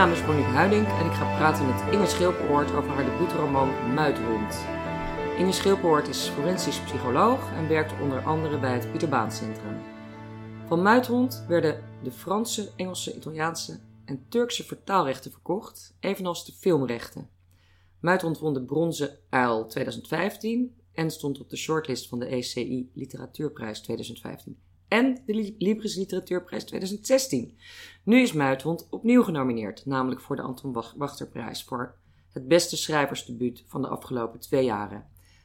[0.00, 4.64] naam is Monique Huiding en ik ga praten met Inge Schilperoort over haar debuutroman Muidhond.
[5.38, 9.76] Inge Schilperoort is forensisch psycholoog en werkt onder andere bij het Pieter Centrum.
[10.66, 17.28] Van Muidhond werden de Franse, Engelse, Italiaanse en Turkse vertaalrechten verkocht, evenals de filmrechten.
[17.98, 23.80] Muidhond won de Bronzen Uil 2015 en stond op de shortlist van de ECI Literatuurprijs
[23.80, 24.58] 2015
[24.90, 27.58] en de Libris Literatuurprijs 2016.
[28.04, 31.94] Nu is Muidhond opnieuw genomineerd, namelijk voor de Anton Wachterprijs voor
[32.32, 35.04] het beste schrijversdebuut van de afgelopen twee jaren.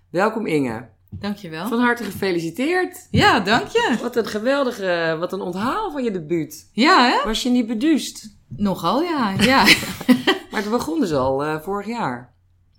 [0.09, 0.89] Welkom Inge.
[1.09, 1.67] Dankjewel.
[1.67, 3.07] Van harte gefeliciteerd.
[3.11, 3.97] Ja, dank je.
[4.01, 6.69] Wat een geweldige, wat een onthaal van je debuut.
[6.71, 7.25] Ja, hè?
[7.25, 8.37] Was je niet beduust?
[8.47, 9.33] Nogal, ja.
[9.39, 9.63] ja.
[10.51, 12.34] maar het begon dus al uh, vorig jaar.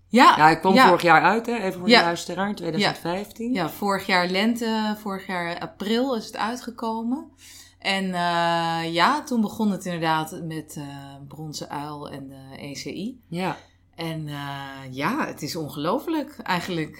[0.09, 0.35] Ja.
[0.37, 1.57] Ja, ik kwam vorig jaar uit, hè?
[1.57, 1.99] even voor ja.
[1.99, 3.53] de luisteraar, in 2015.
[3.53, 3.63] Ja.
[3.63, 7.31] ja, vorig jaar lente, vorig jaar april is het uitgekomen.
[7.79, 10.85] En uh, ja, toen begon het inderdaad met uh,
[11.29, 13.21] Bronzen Uil en de ECI.
[13.29, 13.57] Ja.
[13.95, 16.37] En uh, ja, het is ongelooflijk.
[16.43, 16.99] Eigenlijk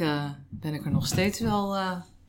[0.49, 1.77] ben ik er nog steeds wel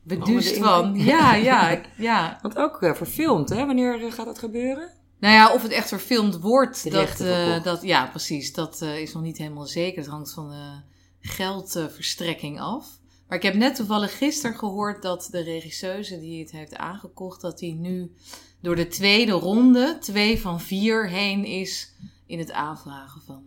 [0.02, 0.94] beduust van.
[0.94, 2.38] Ja, ja, ja.
[2.42, 3.66] Want ook verfilmd, hè?
[3.66, 4.90] Wanneer gaat dat gebeuren?
[5.18, 8.52] Nou ja, of het echt verfilmd wordt, dat, uh, dat, ja, precies.
[8.52, 9.98] Dat uh, is nog niet helemaal zeker.
[9.98, 10.80] Het hangt van de
[11.28, 12.98] geldverstrekking af.
[13.28, 17.60] Maar ik heb net toevallig gisteren gehoord dat de regisseuse die het heeft aangekocht, dat
[17.60, 18.12] hij nu
[18.60, 21.92] door de tweede ronde, twee van vier, heen is
[22.26, 23.42] in het aanvragen van,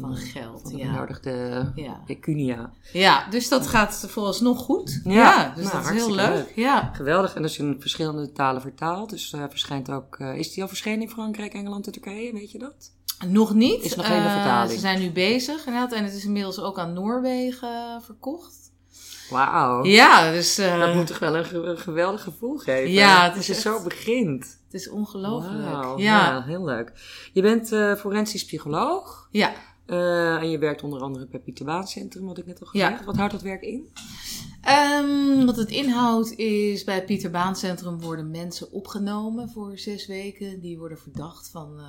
[0.00, 0.60] van, van geld.
[0.62, 0.92] Van de ja.
[0.92, 2.02] benodigde ja.
[2.06, 2.70] pecunia.
[2.92, 5.00] Ja, dus dat gaat vooralsnog goed.
[5.04, 6.28] Ja, ja dus nou, dat is heel leuk.
[6.28, 6.52] leuk.
[6.54, 6.90] Ja.
[6.92, 7.34] Geweldig.
[7.34, 9.10] En dat is in verschillende talen vertaald.
[9.10, 10.18] Dus uh, verschijnt ook.
[10.18, 12.32] Uh, is die al verschenen in Frankrijk, Engeland en Turkije?
[12.32, 12.92] Weet je dat?
[13.26, 13.84] Nog niet.
[13.84, 14.72] Is nog geen uh, vertaling.
[14.72, 15.92] Ze zijn nu bezig inderdaad.
[15.92, 18.72] En het is inmiddels ook aan Noorwegen verkocht.
[19.30, 19.84] Wauw.
[19.84, 20.56] Ja, dus...
[20.56, 22.90] dat moet toch wel een, ge een geweldig gevoel geven.
[22.90, 23.62] Ja, het Als is je echt...
[23.62, 24.58] zo begint.
[24.64, 25.64] Het is ongelooflijk.
[25.64, 25.98] Wow.
[25.98, 26.26] Ja.
[26.26, 26.42] ja.
[26.42, 26.92] heel leuk.
[27.32, 27.68] Je bent
[27.98, 29.28] forensisch psycholoog.
[29.30, 29.52] Ja.
[29.86, 32.98] Uh, en je werkt onder andere bij Pieter Baan Centrum, wat ik net al gezegd
[32.98, 33.04] ja.
[33.04, 33.88] Wat houdt dat werk in?
[35.02, 40.06] Um, wat het inhoudt is, bij het Pieter Baan Centrum worden mensen opgenomen voor zes
[40.06, 40.60] weken.
[40.60, 41.84] Die worden verdacht van uh,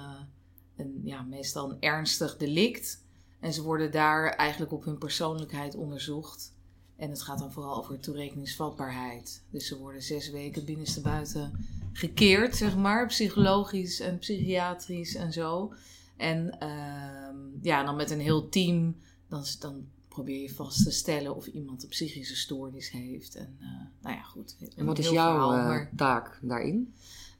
[0.77, 3.03] een, ja, meestal een ernstig delict.
[3.39, 6.53] En ze worden daar eigenlijk op hun persoonlijkheid onderzocht.
[6.95, 9.43] En het gaat dan vooral over toerekeningsvatbaarheid.
[9.49, 13.07] Dus ze worden zes weken binnenstebuiten gekeerd, zeg maar.
[13.07, 15.73] Psychologisch en psychiatrisch en zo.
[16.17, 18.95] En uh, ja, dan met een heel team,
[19.29, 23.35] dan, dan probeer je vast te stellen of iemand een psychische stoornis heeft.
[23.35, 23.67] En uh,
[24.01, 24.55] nou ja, goed.
[24.75, 25.91] En wat is jouw verhaal, maar...
[25.95, 26.93] taak daarin?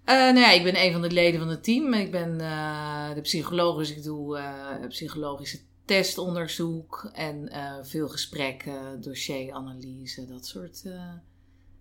[0.06, 1.94] Uh, nou ja, ik ben een van de leden van het team.
[1.94, 4.40] Ik ben uh, de psycholoog, dus ik doe
[4.88, 7.50] psychologische testonderzoek en
[7.86, 10.84] veel gesprekken, dossieranalyse, dat soort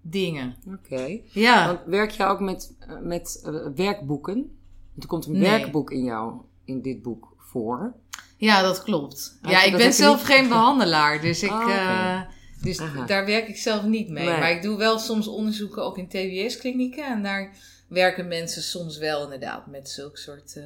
[0.01, 0.57] dingen.
[0.67, 0.77] Oké.
[0.77, 1.25] Okay.
[1.33, 1.67] Ja.
[1.67, 4.34] Want werk je ook met, met werkboeken?
[4.34, 5.43] Want er komt een Nee.
[5.43, 7.94] werkboek in jou, in dit boek, voor.
[8.37, 9.38] Ja, dat klopt.
[9.43, 11.53] Ja, ik ben zelf niet- geen behandelaar, dus ik.
[11.62, 11.71] Oké.
[11.72, 12.21] eh,
[12.62, 13.06] dus Aha.
[13.06, 14.27] daar werk ik zelf niet mee.
[14.28, 14.38] Nee.
[14.38, 17.04] Maar ik doe wel soms onderzoeken ook in TBS-klinieken.
[17.06, 17.56] En daar
[17.88, 20.65] werken mensen soms wel inderdaad met zulke soort eh,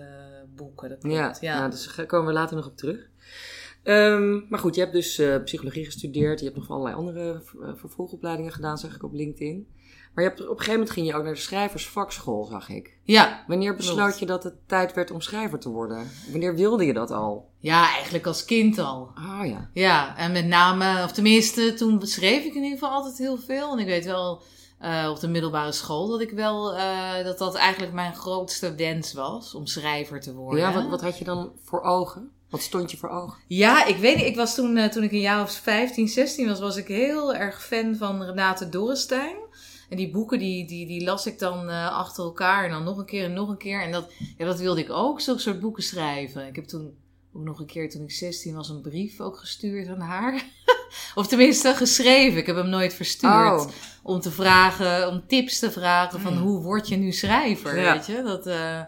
[0.57, 0.89] boeken.
[0.89, 1.17] Dat klopt.
[1.17, 3.09] Ja, Ja, Nou, dus daar komen we later nog op terug.
[3.83, 6.39] Ehm, maar goed, je hebt dus eh, psychologie gestudeerd.
[6.39, 7.43] Je hebt nog allerlei andere
[7.77, 9.67] vervolgopleidingen gedaan, zag ik op LinkedIn.
[10.15, 12.97] Maar je hebt, op een gegeven moment ging je ook naar de schrijversvakschool, zag ik.
[13.03, 13.45] ja.
[13.47, 16.11] Wanneer besloot je dat het tijd werd om schrijver te worden?
[16.31, 17.49] Wanneer wilde je dat al?
[17.59, 19.11] ja, eigenlijk als kind al.
[19.15, 19.71] Ah ja.
[19.73, 23.73] Ja, en met name, of tenminste, toen schreef ik in ieder geval altijd heel veel.
[23.73, 24.43] En ik weet wel
[24.79, 29.13] eh, op de middelbare school dat ik wel, eh, dat dat eigenlijk mijn grootste wens
[29.13, 30.61] was, om schrijver te worden.
[30.61, 32.31] Ja, wat, wat had je dan voor ogen?
[32.51, 33.39] Wat stond je voor ogen?
[33.47, 34.25] Ja, ik weet niet.
[34.25, 37.35] Ik was toen, eh, toen ik een jaar of 15, 16 was, was ik heel
[37.35, 39.37] erg fan van Renate Dorrestein.
[39.91, 42.99] En die boeken, die, die, die las ik dan eh, achter elkaar en dan nog
[42.99, 43.83] een keer en nog een keer.
[43.83, 46.47] En dat, ja, dat wilde ik ook, zulke soort boeken schrijven.
[46.47, 46.95] Ik heb toen
[47.33, 50.45] ook nog een keer, toen ik 16 was, een brief ook gestuurd aan haar.
[51.15, 52.39] of tenminste, geschreven.
[52.39, 53.61] Ik heb hem nooit verstuurd.
[53.61, 53.69] Oh.
[54.03, 56.43] Om te vragen, om tips te vragen van Hmm.
[56.43, 57.93] hoe word je nu schrijver, Ja.
[57.93, 58.23] weet je.
[58.23, 58.81] Dat, eh,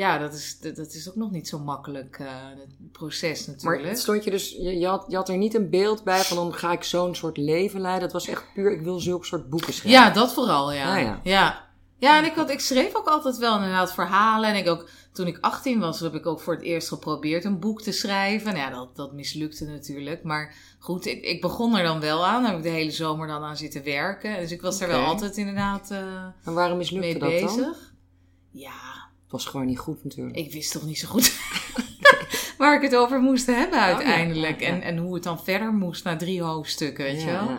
[0.00, 2.26] ja, dat is, dat, dat is ook nog niet zo makkelijk, eh,
[2.58, 3.84] het proces natuurlijk.
[3.84, 6.36] Maar stond je dus, je, je, had, je had er niet een beeld bij van
[6.36, 8.02] dan ga ik zo'n soort leven leiden.
[8.02, 10.00] Het was echt puur, ik wil zulke soort boeken schrijven.
[10.00, 10.96] Ja, dat vooral, ja.
[10.96, 11.20] Ah, ja.
[11.22, 11.68] ja.
[11.98, 14.50] Ja, en ik, had, ik schreef ook altijd wel inderdaad verhalen.
[14.50, 17.58] En ik ook, toen ik 18 was, heb ik ook voor het eerst geprobeerd een
[17.58, 18.54] boek te schrijven.
[18.54, 20.22] Nou ja, dat, dat mislukte natuurlijk.
[20.22, 22.42] Maar goed, ik, ik begon er dan wel aan.
[22.42, 24.40] Daar heb ik de hele zomer dan aan zitten werken.
[24.40, 27.56] Dus ik was er wel altijd inderdaad eh, En waarom mislukte mee dat bezig.
[27.56, 27.74] dan?
[28.50, 30.36] Ja, Het was gewoon niet goed natuurlijk.
[30.36, 31.38] ik wist toch niet zo goed
[32.58, 34.54] waar ik het over moest hebben uiteindelijk.
[34.54, 34.72] Oh, ja, ja.
[34.72, 37.58] En, en hoe het dan verder moest na drie hoofdstukken, weet je wel.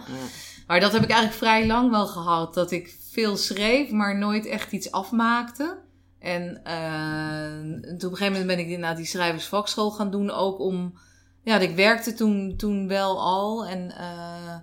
[0.67, 2.53] Maar dat heb ik eigenlijk vrij lang wel gehad.
[2.53, 5.77] Dat ik veel schreef, maar nooit echt iets afmaakte.
[6.19, 10.31] En uh, toen op een gegeven moment ben ik naar die schrijversvakschool gaan doen.
[10.31, 10.99] Ook om,
[11.43, 13.65] ja, ik werkte toen, toen wel al.
[13.65, 14.55] En uh,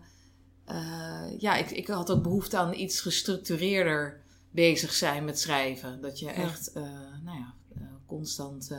[0.76, 4.26] uh, ja, ik, ik had ook behoefte aan iets gestructureerder
[4.58, 6.00] bezig zijn met schrijven.
[6.00, 6.74] Dat je echt,
[7.24, 7.54] nou ja,
[8.06, 8.74] constant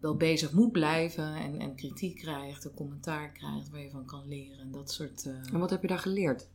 [0.00, 1.34] wel bezig moet blijven.
[1.34, 4.58] En, en kritiek krijgt, een commentaar krijgt waar je van kan leren.
[4.58, 5.26] En dat soort...
[5.52, 6.48] En wat heb je daar geleerd?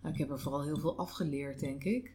[0.00, 2.14] Nou, ik heb er vooral heel veel afgeleerd, denk ik.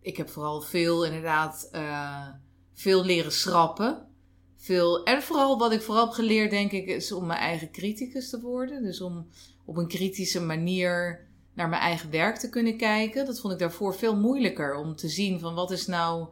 [0.00, 1.70] Ik heb vooral veel inderdaad
[2.72, 4.08] veel leren schrappen.
[4.56, 8.30] Veel, en vooral wat ik vooral heb geleerd, denk ik, is om mijn eigen criticus
[8.30, 8.82] te worden.
[8.82, 9.28] Dus om
[9.64, 13.26] op een kritische manier naar mijn eigen werk te kunnen kijken.
[13.26, 14.74] Dat vond ik daarvoor veel moeilijker.
[14.74, 16.26] Om te zien van wat is nou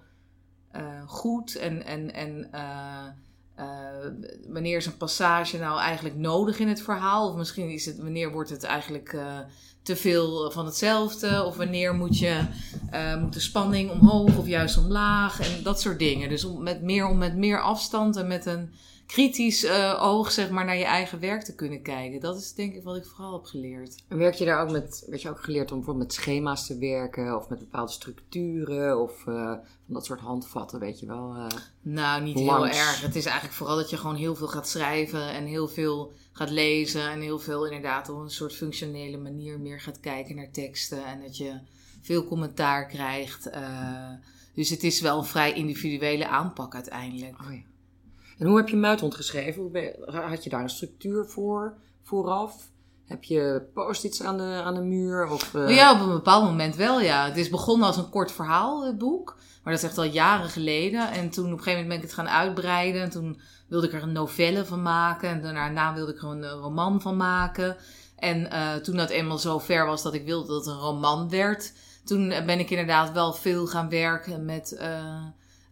[0.76, 3.06] uh, goed en, en, en uh,
[4.48, 7.28] wanneer is een passage nou eigenlijk nodig in het verhaal?
[7.28, 9.16] Of misschien is het, wanneer wordt het eigenlijk
[9.82, 11.44] te veel van hetzelfde?
[11.44, 12.40] Of wanneer moet, je,
[13.20, 15.40] moet de spanning omhoog of juist omlaag?
[15.40, 16.28] En dat soort dingen.
[16.28, 18.72] Dus om met meer, om met meer afstand en met een
[19.12, 22.20] kritisch oog zeg maar, naar je eigen werk te kunnen kijken.
[22.20, 24.02] Dat is denk ik wat ik vooral heb geleerd.
[24.08, 26.78] En werk je daar ook met, werd je ook geleerd om bijvoorbeeld met schema's te
[26.78, 27.36] werken?
[27.36, 29.00] Of met bepaalde structuren?
[29.00, 31.36] Of van dat soort handvatten, weet je wel.
[31.36, 31.46] Uh,
[31.82, 33.00] nou, niet heel erg.
[33.00, 36.50] Het is eigenlijk vooral dat je gewoon heel veel gaat schrijven en heel veel gaat
[36.50, 37.10] lezen.
[37.10, 41.04] En heel veel inderdaad op een soort functionele manier meer gaat kijken naar teksten.
[41.04, 41.52] En dat je
[42.00, 43.50] veel commentaar krijgt.
[44.54, 47.40] Dus het is wel een vrij individuele aanpak uiteindelijk.
[47.40, 47.70] Oh ja.
[48.38, 49.70] En hoe heb je Muithond geschreven?
[50.06, 52.70] Had je daar een structuur voor vooraf?
[53.06, 55.28] Heb je post-its aan de, aan de muur?
[55.28, 55.76] Of, uh...
[55.76, 57.24] Ja, op een bepaald moment wel, ja.
[57.24, 59.36] Het is begonnen als een kort verhaal, het boek.
[59.62, 61.10] Maar dat is echt al jaren geleden.
[61.10, 63.02] En toen op een gegeven moment ben ik het gaan uitbreiden.
[63.02, 65.28] En toen wilde ik er een novelle van maken.
[65.28, 67.76] En daarna wilde ik er een roman van maken.
[68.16, 68.48] En
[68.82, 71.72] toen dat eenmaal zo ver was dat ik wilde dat het een roman werd...
[72.04, 74.80] toen ben ik inderdaad wel veel gaan werken met...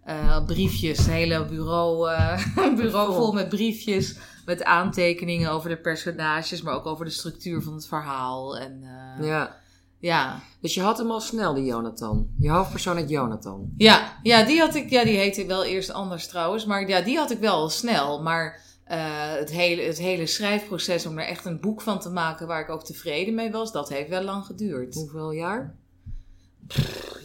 [0.08, 4.16] uh, briefjes, een hele bureau, uh, bureau vol met briefjes.
[4.46, 8.58] Met aantekeningen over de personages, maar ook over de structuur van het verhaal.
[8.58, 8.80] En,
[9.18, 9.56] uh, ja.
[9.98, 10.40] ja.
[10.60, 12.28] Dus je had hem al snel, die Jonathan.
[12.38, 13.72] Je hoofdpersoon heet Jonathan.
[13.76, 16.64] Ja, ja, die had ik, ja, die heette wel eerst anders trouwens.
[16.64, 18.22] Maar ja, die had ik wel al snel.
[18.22, 22.60] Maar het, hele, het hele schrijfproces om er echt een boek van te maken waar
[22.60, 24.94] ik ook tevreden mee was, dat heeft wel lang geduurd.
[24.94, 25.74] Hoeveel jaar?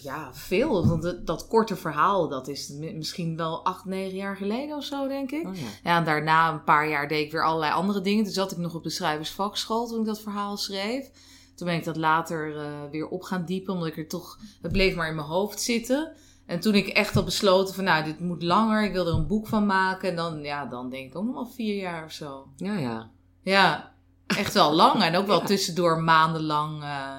[0.06, 0.88] Ja, veel.
[0.88, 5.08] Want dat, dat, korte verhaal, dat is misschien wel acht, negen jaar geleden of zo,
[5.08, 5.48] denk ik.
[5.48, 5.68] Oh ja.
[5.84, 5.98] ja.
[5.98, 8.24] en daarna een paar jaar deed ik weer allerlei andere dingen.
[8.24, 11.10] Toen zat ik nog op de schrijversvakschool toen ik dat verhaal schreef.
[11.56, 14.40] Toen ben ik dat later uh, weer op gaan diepen, omdat ik er toch...
[14.62, 16.12] Het bleef maar in mijn hoofd zitten.
[16.46, 18.84] En toen ik echt had besloten van, nou, dit moet langer.
[18.84, 20.10] Ik wil er een boek van maken.
[20.10, 22.48] En dan, ja, dan denk ik ook nog wel vier jaar of zo.
[22.56, 23.10] Ja, ja.
[23.42, 23.94] Ja,
[24.28, 25.02] echt wel lang.
[25.02, 26.84] En ook wel tussendoor maandenlang...
[26.84, 27.18] Uh,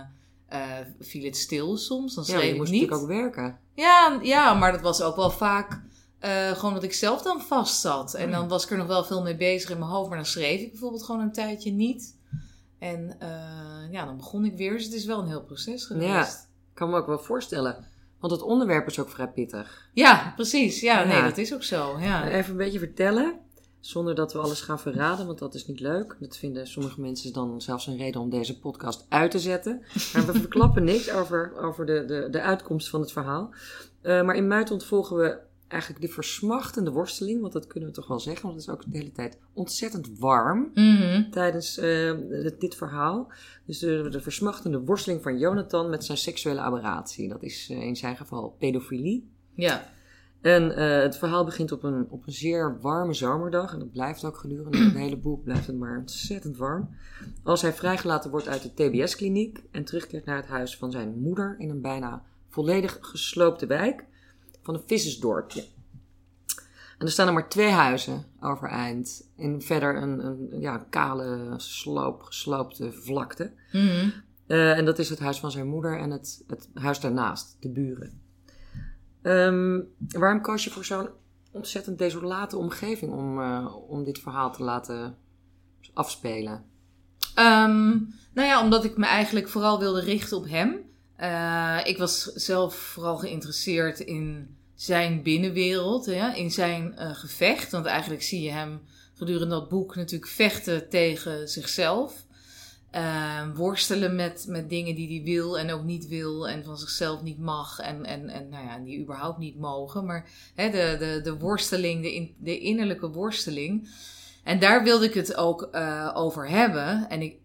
[0.52, 2.14] uh, viel het stil soms.
[2.14, 2.90] Dan schreef ja, je moest niet.
[2.90, 3.58] natuurlijk ook werken.
[3.74, 5.80] Ja, ja, maar dat was ook wel vaak
[6.20, 8.14] uh, gewoon dat ik zelf dan vast zat.
[8.14, 10.08] En dan was ik er nog wel veel mee bezig in mijn hoofd.
[10.08, 12.16] Maar dan schreef ik bijvoorbeeld gewoon een tijdje niet.
[12.78, 14.72] En uh, ja, dan begon ik weer.
[14.72, 16.08] Dus het is wel een heel proces geweest.
[16.08, 17.86] Ja, ik kan me ook wel voorstellen.
[18.20, 19.88] Want het onderwerp is ook vrij pittig.
[19.92, 20.80] Ja, precies.
[20.80, 21.06] Ja, ja.
[21.06, 21.98] nee, dat is ook zo.
[21.98, 22.28] Ja.
[22.28, 23.40] Even een beetje vertellen.
[23.86, 26.16] Zonder dat we alles gaan verraden, want dat is niet leuk.
[26.20, 29.82] Dat vinden sommige mensen dan zelfs een reden om deze podcast uit te zetten.
[30.12, 33.50] Maar we verklappen niks over, over de, de, de uitkomst van het verhaal.
[34.02, 35.38] Uh, maar in Muitond volgen we
[35.68, 38.92] eigenlijk de versmachtende worsteling, want dat kunnen we toch wel zeggen, want het is ook
[38.92, 41.30] de hele tijd ontzettend warm mm -hmm.
[41.30, 42.12] tijdens uh,
[42.58, 43.32] dit verhaal.
[43.66, 47.28] Dus de, de, versmachtende worsteling van Jonathan met zijn seksuele aberratie.
[47.28, 49.30] Dat is uh, in zijn geval pedofilie.
[49.54, 49.94] Ja.
[50.46, 53.72] En uh, het verhaal begint op een, op een zeer warme zomerdag.
[53.72, 56.88] En dat blijft ook gedurende het hele boek, blijft het maar ontzettend warm.
[57.42, 61.54] Als hij vrijgelaten wordt uit de TBS-kliniek en terugkeert naar het huis van zijn moeder
[61.58, 64.04] in een bijna volledig gesloopte wijk
[64.62, 65.64] van een vissersdorpje.
[66.98, 69.30] En er staan er maar twee huizen overeind.
[69.36, 73.52] En verder een, een ja, kale, sloop, gesloopte vlakte.
[73.72, 74.12] Mm -hmm.
[74.46, 77.70] uh, en dat is het huis van zijn moeder en het, het huis daarnaast, de
[77.70, 78.25] buren.
[79.26, 81.08] Um, waarom koos je voor zo'n
[81.52, 85.16] ontzettend desolate omgeving om, uh, om dit verhaal te laten
[85.94, 86.64] afspelen?
[87.38, 90.80] Um, nou ja, omdat ik me eigenlijk vooral wilde richten op hem.
[91.20, 97.70] Uh, ik was zelf vooral geïnteresseerd in zijn binnenwereld, ja, in zijn uh, gevecht.
[97.70, 98.80] Want eigenlijk zie je hem
[99.14, 102.25] gedurende dat boek natuurlijk vechten tegen zichzelf.
[102.94, 107.22] Uh, worstelen met, met dingen die hij wil en ook niet wil en van zichzelf
[107.22, 110.04] niet mag en, en, en nou ja, die überhaupt niet mogen.
[110.04, 113.88] Maar hè, de, de, de worsteling, de, in, de innerlijke worsteling.
[114.44, 117.08] En daar wilde ik het ook uh, over hebben.
[117.08, 117.36] En ik,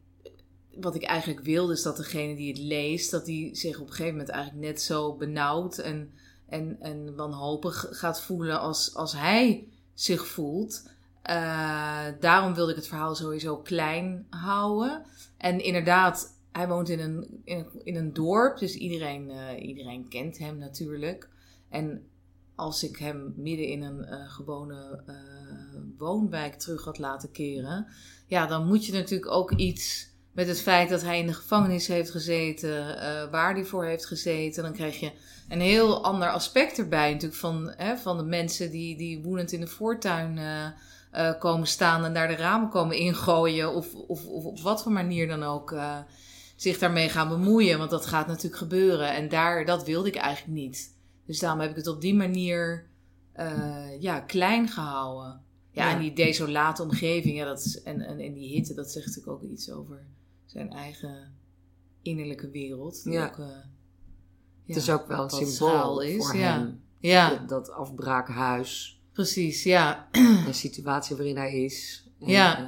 [0.76, 3.94] wat ik eigenlijk wilde is dat degene die het leest, dat die zich op een
[3.94, 6.12] gegeven moment eigenlijk net zo benauwd en,
[6.50, 10.90] en, en wanhopig gaat voelen als, als hij zich voelt.
[11.30, 15.06] Uh, daarom wilde ik het verhaal sowieso klein houden.
[15.42, 20.38] En inderdaad, hij woont in een, in, in een dorp, dus iedereen, uh, iedereen kent
[20.38, 21.30] hem natuurlijk.
[21.70, 22.08] En
[22.56, 25.04] als ik hem midden in een uh, gewone
[25.98, 27.88] woonwijk terug had laten keren,
[28.28, 31.88] ja, dan moet je natuurlijk ook iets met het feit dat hij in de gevangenis
[31.88, 32.86] heeft gezeten,
[33.32, 34.64] waar hij voor heeft gezeten.
[34.64, 35.12] Dan krijg je
[35.50, 39.60] een heel ander aspect erbij natuurlijk van, hè, van de mensen die, die woedend in
[39.60, 40.68] de voortuin uh,
[41.14, 43.74] uh, komen staan en daar de ramen komen ingooien.
[43.74, 45.76] Of, of, of op wat voor manier dan ook
[46.56, 47.78] zich daarmee gaan bemoeien.
[47.78, 49.14] Want dat gaat natuurlijk gebeuren.
[49.14, 50.98] En daar, dat wilde ik eigenlijk niet.
[51.26, 52.90] Dus daarom heb ik het op die manier
[54.00, 55.42] ja, klein gehouden.
[55.72, 58.92] Ja, ja, en die desolate omgeving ja, dat is, en, en, en die hitte, dat
[58.92, 60.06] zegt natuurlijk ook iets over
[60.46, 61.34] zijn eigen
[62.02, 63.04] innerlijke wereld.
[63.04, 63.28] Die ja.
[63.28, 63.48] Ook, uh,
[64.66, 66.26] het is ook wel een symbool is.
[66.26, 66.58] voor ja.
[66.58, 66.82] hem.
[66.98, 67.30] Ja.
[67.30, 69.01] Dat, dat afbraakhuis.
[69.14, 70.08] Precies, ja.
[70.46, 72.06] De situatie waarin hij is.
[72.20, 72.60] En, ja.
[72.62, 72.68] Uh,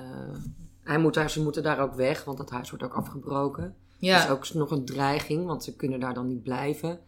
[0.83, 3.75] hij moet daar, ze moeten daar ook weg, want dat huis wordt ook afgebroken.
[3.97, 4.17] Ja.
[4.17, 6.99] Dat is ook nog een dreiging, want ze kunnen daar dan niet blijven.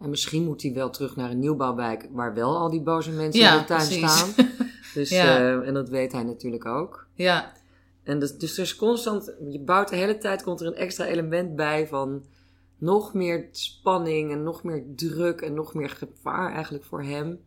[0.00, 3.40] En misschien moet hij wel terug naar een nieuwbouwwijk waar wel al die boze mensen
[3.42, 4.18] ja, in de tuin precies.
[4.18, 4.32] staan.
[4.94, 5.40] Dus, Ja.
[5.40, 7.06] uh, en dat weet hij natuurlijk ook.
[7.14, 7.52] Ja,
[8.02, 11.04] En dus, dus er is constant, je bouwt de hele tijd, komt er een extra
[11.04, 12.24] element bij van
[12.78, 17.40] nog meer spanning en nog meer druk en nog meer gevaar eigenlijk voor hem.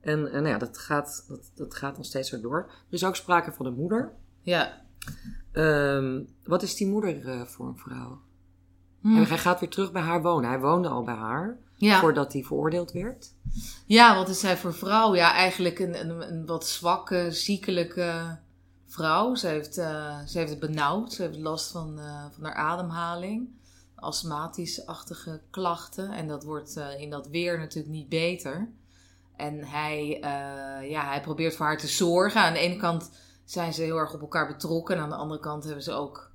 [0.00, 2.58] En, en nou ja, dat gaat, dat, dat gaat nog steeds zo door.
[2.68, 4.12] Er is ook sprake van een moeder.
[4.40, 4.88] ja.
[5.52, 8.20] Ehm, wat is die moeder eh, voor een vrouw?
[9.00, 9.16] Hm.
[9.16, 10.50] En hij gaat weer terug bij haar wonen.
[10.50, 12.00] Hij woonde al bij haar Ja.
[12.00, 13.34] voordat hij veroordeeld werd.
[13.86, 15.14] ja, wat is zij voor vrouw?
[15.14, 18.38] Ja, eigenlijk een, een, een wat zwakke, ziekelijke
[18.86, 19.34] vrouw.
[19.34, 21.12] Ze heeft, eh, ze heeft het benauwd.
[21.12, 23.48] Ze heeft last van, eh, van haar ademhaling.
[23.94, 26.10] Astmatisch-achtige klachten.
[26.12, 28.70] En dat wordt in dat weer natuurlijk niet beter.
[29.40, 32.40] En hij, eh, ja, hij probeert voor haar te zorgen.
[32.40, 33.10] Aan de ene kant
[33.44, 34.96] zijn ze heel erg op elkaar betrokken.
[34.96, 36.30] En aan de andere kant hebben ze ook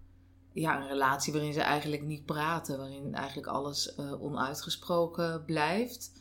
[0.53, 2.77] ja, een relatie waarin ze eigenlijk niet praten.
[2.77, 6.11] Waarin eigenlijk alles eh, onuitgesproken blijft.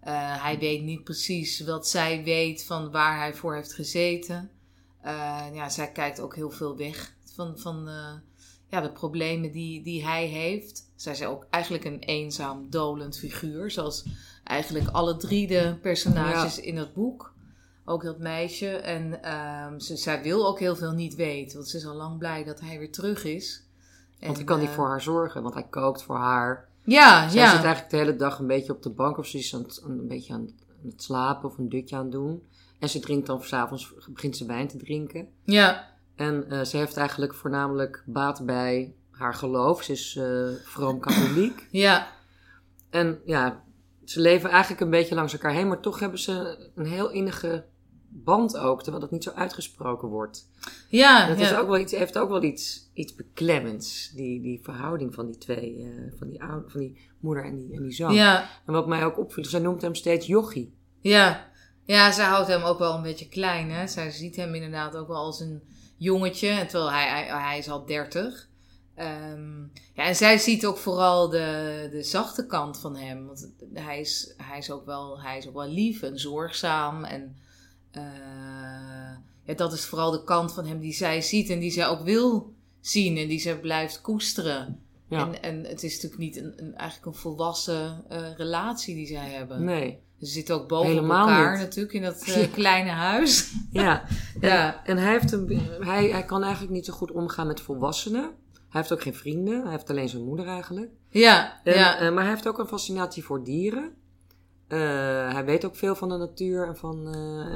[0.00, 4.50] Eh, hij weet niet precies wat zij weet van waar hij voor heeft gezeten.
[5.52, 7.88] Ja, zij kijkt ook heel veel weg van, van
[8.74, 10.90] ja, de problemen die, die hij heeft.
[10.96, 13.70] Zij is ook eigenlijk een eenzaam, dolend figuur.
[13.70, 14.04] Zoals
[14.44, 17.32] eigenlijk alle drie de personages in het boek.
[17.84, 18.68] Ook dat meisje.
[18.68, 21.56] En ehm, ze, zij wil ook heel veel niet weten.
[21.56, 23.62] Want ze is al lang blij dat hij weer terug is.
[24.20, 26.68] Want hij En, kan niet eh, voor haar zorgen, want hij kookt voor haar.
[26.84, 27.50] Ja, Zij ja.
[27.50, 29.82] zit eigenlijk de hele dag een beetje op de bank of ze is aan het,
[29.84, 32.42] een beetje aan het, aan het slapen of een dutje aan het doen.
[32.78, 35.28] En ze drinkt dan s'avonds, begint ze wijn te drinken.
[35.44, 39.82] Ja, En eh, ze heeft eigenlijk voornamelijk baat bij haar geloof.
[39.82, 41.66] Ze is eh vroom katholiek.
[41.86, 42.08] ja,
[42.90, 43.64] en ja,
[44.04, 47.64] ze leven eigenlijk een beetje langs elkaar heen, maar toch hebben ze een heel innige
[48.08, 50.48] band ook, terwijl dat niet zo uitgesproken wordt.
[50.88, 51.26] ja.
[51.26, 51.44] Het ja.
[51.44, 55.38] is ook wel iets, heeft ook wel iets, iets beklemmends, die, die verhouding van die
[55.38, 58.14] twee, eh, van, die oude, van die moeder en die, en die zoon.
[58.14, 58.48] ja.
[58.66, 60.74] En wat mij ook opviel, zij noemt hem steeds jochie.
[61.00, 61.50] Ja.
[61.84, 63.70] ja, zij houdt hem ook wel een beetje klein.
[63.70, 63.86] Hè?
[63.86, 65.62] Zij ziet hem inderdaad ook wel als een
[65.96, 68.48] jongetje, terwijl hij, hij, hij is al dertig.
[68.94, 69.60] Ehm,
[69.94, 73.26] ja, en zij ziet ook vooral de, de zachte kant van hem.
[73.26, 77.04] Want hij is, hij, is ook wel, hij is ook wel lief en zorgzaam.
[77.04, 77.36] En
[77.90, 78.02] eh,
[79.44, 82.02] ja, dat is vooral de kant van hem die zij ziet en die zij ook
[82.02, 84.82] wil zien en die zij blijft koesteren.
[85.08, 85.26] Ja.
[85.26, 89.30] En, en het is natuurlijk niet een, een, eigenlijk een volwassen eh, relatie die zij
[89.30, 89.64] hebben.
[89.64, 89.98] Nee.
[90.24, 91.60] Ze zitten ook boven Helemaal elkaar niet.
[91.60, 93.52] natuurlijk in dat eh, kleine huis.
[93.70, 94.02] Ja.
[94.40, 94.84] En, Ja.
[94.84, 98.22] en hij, heeft een, hij, hij kan eigenlijk niet zo goed omgaan met volwassenen.
[98.52, 99.62] Hij heeft ook geen vrienden.
[99.62, 100.90] Hij heeft alleen zijn moeder eigenlijk.
[101.08, 103.90] Ja, En, ja, eh, maar hij heeft ook een fascinatie voor dieren.
[104.68, 104.78] Eh,
[105.32, 106.66] hij weet ook veel van de natuur.
[106.66, 107.02] En van,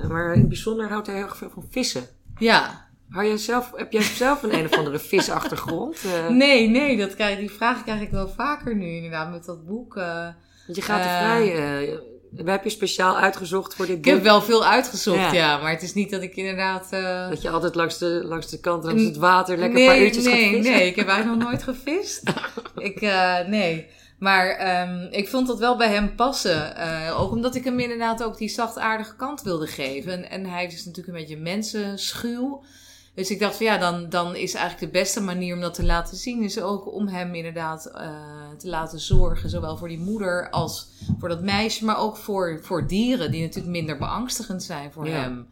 [0.09, 2.07] maar in het bijzonder houdt hij heel erg veel van vissen.
[2.39, 2.87] ja.
[3.09, 6.05] Hou jij zelf, heb jij zelf een een of andere visachtergrond?
[6.29, 9.95] Nee, nee, dat krijg, die vraag krijg ik wel vaker nu inderdaad met dat boek.
[9.95, 12.01] Want je gaat er vrij...
[12.31, 15.33] we hebben je speciaal uitgezocht voor dit ik heb wel veel uitgezocht, Ja.
[15.33, 15.59] ja.
[15.59, 16.87] Maar het is niet dat ik inderdaad...
[16.91, 19.95] eh, Dat je altijd langs de, langs de kant, langs het water, lekker een nee,
[19.95, 20.73] paar uurtjes nee, gaat vissen.
[20.75, 22.23] Nee, ik heb eigenlijk nog nooit gevist.
[22.77, 23.87] ik, eh, nee.
[24.19, 26.77] Maar ehm, ik vond dat wel bij hem passen.
[26.77, 30.13] Eh, ook omdat ik hem inderdaad ook die zachtaardige kant wilde geven.
[30.13, 32.63] En, en hij is natuurlijk een beetje mensenschuw.
[33.19, 35.85] Dus ik dacht van ja, dan, dan is eigenlijk de beste manier om dat te
[35.85, 36.43] laten zien...
[36.43, 38.11] is ook om hem inderdaad eh,
[38.59, 39.51] te laten zorgen.
[39.51, 41.85] Zowel voor die moeder als voor dat meisje.
[41.85, 45.13] Maar ook voor, voor dieren die natuurlijk minder beangstigend zijn voor Ja.
[45.21, 45.49] hem.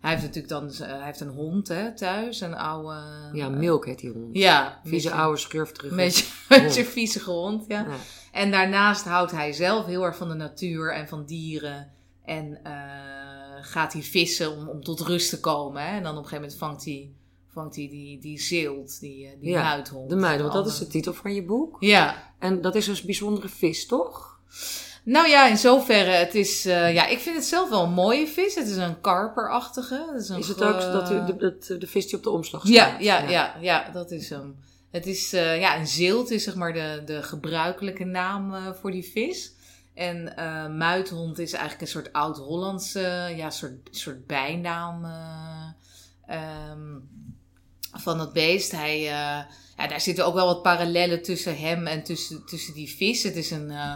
[0.00, 3.00] Hij heeft natuurlijk dan z- hij heeft een hond hè, thuis, een oude...
[3.32, 4.36] Ja, Milk heet die hond.
[4.36, 5.90] Ja, Vieze oude schurf terug.
[5.90, 6.62] Een beetje, hond.
[6.62, 7.80] beetje viezige hond, ja.
[7.80, 7.86] Ja.
[8.32, 11.88] En daarnaast houdt hij zelf heel erg van de natuur en van dieren.
[12.24, 12.72] En eh,
[13.66, 15.82] gaat hij vissen om, om tot rust te komen.
[15.82, 15.96] Hè?
[15.96, 17.10] En dan op een gegeven moment vangt hij,
[17.52, 20.08] vangt hij die, die zeelt, die, eh, die Ja, muithond.
[20.10, 21.76] De muiden, want dat is de titel van je boek.
[21.80, 24.40] Ja, En dat is dus een bijzondere vis, toch?
[25.04, 28.26] nou ja, in zoverre, het is, eh, ja, ik vind het zelf wel een mooie
[28.26, 28.54] vis.
[28.54, 30.06] Het is een karperachtige.
[30.12, 32.30] Het is, een Is het ook dat u, de, de, de vis die op de
[32.30, 32.74] omslag staat?
[32.74, 34.56] Ja, ja, ja, ja, dat is hem.
[34.90, 39.10] Het is, eh, ja, een zeelt is zeg maar de, de gebruikelijke naam voor die
[39.12, 39.52] vis.
[39.96, 45.68] En eh muithond is eigenlijk een soort oud-Hollandse, ja, soort, soort bijnaam eh,
[46.26, 46.98] ehm,
[47.92, 48.72] van het beest.
[48.72, 49.42] Hij, eh,
[49.76, 53.22] ja, daar zitten ook wel wat parallellen tussen hem en tussen, tussen die vis.
[53.22, 53.94] Het is een, eh,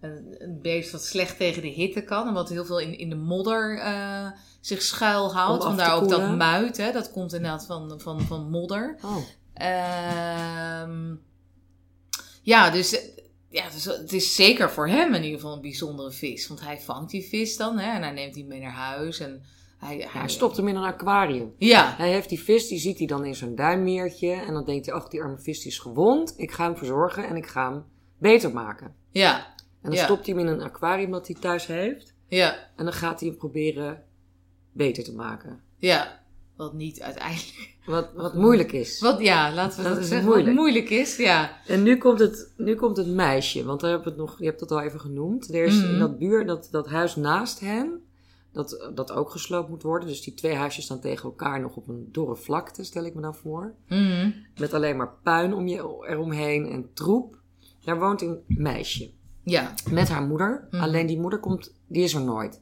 [0.00, 3.08] een, een beest wat slecht tegen de hitte kan en wat heel veel in, in
[3.08, 4.26] de modder eh,
[4.60, 5.64] zich schuilhoudt.
[5.64, 8.98] Vandaar ook dat muid, hè, dat komt inderdaad van, van, van modder.
[9.04, 9.16] Oh,
[9.60, 11.14] Ehm,
[12.42, 13.00] ja, dus,
[13.50, 16.48] ja, dus het is zeker voor hem in ieder geval een bijzondere vis.
[16.48, 19.20] Want hij vangt die vis dan hè, en hij neemt die mee naar huis.
[19.20, 19.42] En
[19.78, 21.54] hij, hij, hij stopt hem in een aquarium.
[21.58, 24.32] Ja, Hij heeft die vis, die ziet hij dan in zo'n duimmeertje.
[24.32, 26.34] En dan denkt hij, ach, die arme vis die is gewond.
[26.36, 27.84] Ik ga hem verzorgen en ik ga hem
[28.18, 28.94] beter maken.
[29.10, 29.46] ja,
[29.82, 30.04] En dan Ja.
[30.04, 32.14] stopt hij hem in een aquarium dat hij thuis heeft.
[32.28, 34.02] ja, En dan gaat hij hem proberen
[34.72, 35.60] beter te maken.
[35.76, 36.18] ja.
[36.60, 37.74] Wat niet uiteindelijk.
[37.86, 39.00] Wat, wat moeilijk is.
[39.00, 40.26] Wat, ja, laten we Dat dat, zeggen.
[40.26, 40.46] moeilijk.
[40.48, 41.56] Wat moeilijk is, ja.
[41.66, 44.60] En nu komt, het, nu komt het meisje, want daar we het nog, je hebt
[44.60, 45.54] het al even genoemd.
[45.54, 45.92] Er is Mhm.
[45.92, 48.02] in dat buur, dat, dat huis naast hen,
[48.52, 50.08] dat, dat ook gesloopt moet worden.
[50.08, 53.20] Dus die twee huisjes staan tegen elkaar nog op een dorre vlakte, stel ik me
[53.20, 53.74] dan voor.
[53.88, 54.30] Mhm.
[54.58, 55.76] Met alleen maar puin om je,
[56.08, 57.38] eromheen en troep.
[57.84, 59.10] Daar woont een meisje
[59.44, 60.66] Ja, met haar moeder.
[60.70, 60.82] Mhm.
[60.82, 62.60] Alleen die moeder komt, die is er nooit.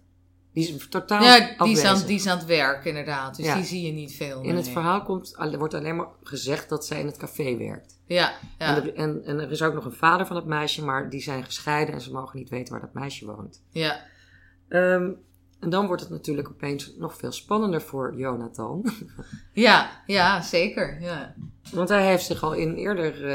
[0.66, 3.36] Die is totaal ja die, is aan, die is aan het werk inderdaad.
[3.36, 3.54] Dus Ja.
[3.54, 4.42] die zie je niet veel.
[4.42, 4.72] In het nee.
[4.72, 7.96] verhaal komt, wordt alleen maar gezegd dat zij in het café werkt.
[8.06, 10.84] Ja, ja, En, er- en, en er is ook nog een vader van het meisje,
[10.84, 13.62] maar die zijn gescheiden en ze mogen niet weten waar dat meisje woont.
[13.70, 14.00] ja.
[14.68, 15.10] Ehm,
[15.60, 18.84] en dan wordt het natuurlijk opeens nog veel spannender voor Jonathan.
[19.52, 21.00] Ja, ja, zeker.
[21.00, 21.34] Ja.
[21.72, 23.30] Want hij heeft zich al in eerder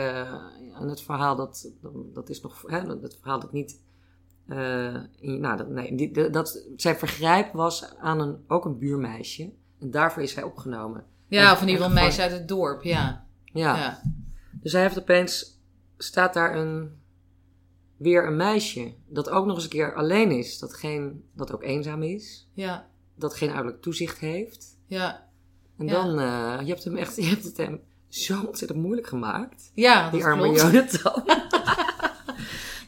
[0.74, 1.72] aan het verhaal dat,
[2.14, 3.80] dat is nog, hè, het verhaal dat niet,
[4.48, 8.78] eh, in- nou, dat, nee, die, de- dat zijn vergrijp was aan een, ook een
[8.78, 9.52] buurmeisje.
[9.80, 11.06] En daarvoor is hij opgenomen.
[11.28, 13.26] Ja, En- of in ieder geval en een meisje uit het dorp, ja.
[13.46, 13.76] Ja.
[13.78, 14.02] Ja,
[14.52, 15.62] Dus hij heeft opeens,
[15.98, 16.92] staat daar een,
[17.98, 20.60] weer een meisje dat ook nog eens een keer alleen is.
[20.60, 22.50] Dat, geen, dat ook eenzaam is.
[22.54, 24.78] ja, Dat geen ouderlijk toezicht heeft.
[24.88, 25.32] ja.
[25.78, 25.94] En Ja.
[25.94, 29.72] dan, eh, je hebt hem echt, je hebt het hem zo ontzettend moeilijk gemaakt.
[29.74, 30.62] Ja, Die arme klopt.
[30.62, 31.24] Jonathan.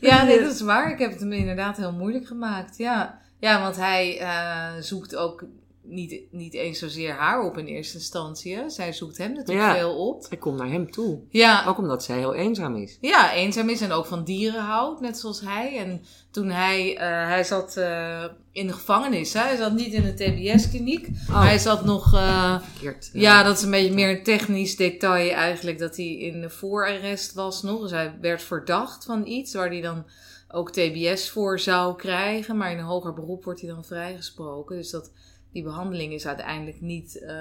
[0.06, 0.92] Ja, nee, dat is waar.
[0.92, 2.78] Ik heb het hem inderdaad heel moeilijk gemaakt.
[2.78, 5.46] Ja, ja want hij eh, zoekt ook
[5.88, 8.56] niet, niet eens zozeer haar op in eerste instantie.
[8.56, 8.70] Hè.
[8.70, 9.74] Zij zoekt hem natuurlijk Ja.
[9.76, 10.26] veel op.
[10.30, 11.20] Hij komt naar hem toe.
[11.30, 12.98] Ja, Ook omdat zij heel eenzaam is.
[13.02, 15.78] ja, eenzaam is en ook van dieren houdt, net zoals hij.
[15.78, 19.40] En toen hij, eh, hij zat eh, in de gevangenis, hè.
[19.40, 21.08] hij zat niet in de TBS-kliniek.
[21.30, 22.14] Oh, Hij zat nog...
[22.14, 23.10] eh, verkeerd.
[23.14, 25.80] Ja, dat is een beetje meer een technisch detail eigenlijk.
[25.80, 27.82] Dat hij in de voorarrest was nog.
[27.82, 30.06] Dus hij werd verdacht van iets waar hij dan
[30.48, 32.58] ook TBS voor zou krijgen.
[32.58, 34.76] Maar in een hoger beroep wordt hij dan vrijgesproken.
[34.76, 35.12] Dus dat,
[35.56, 37.36] die behandeling is uiteindelijk niet, eh,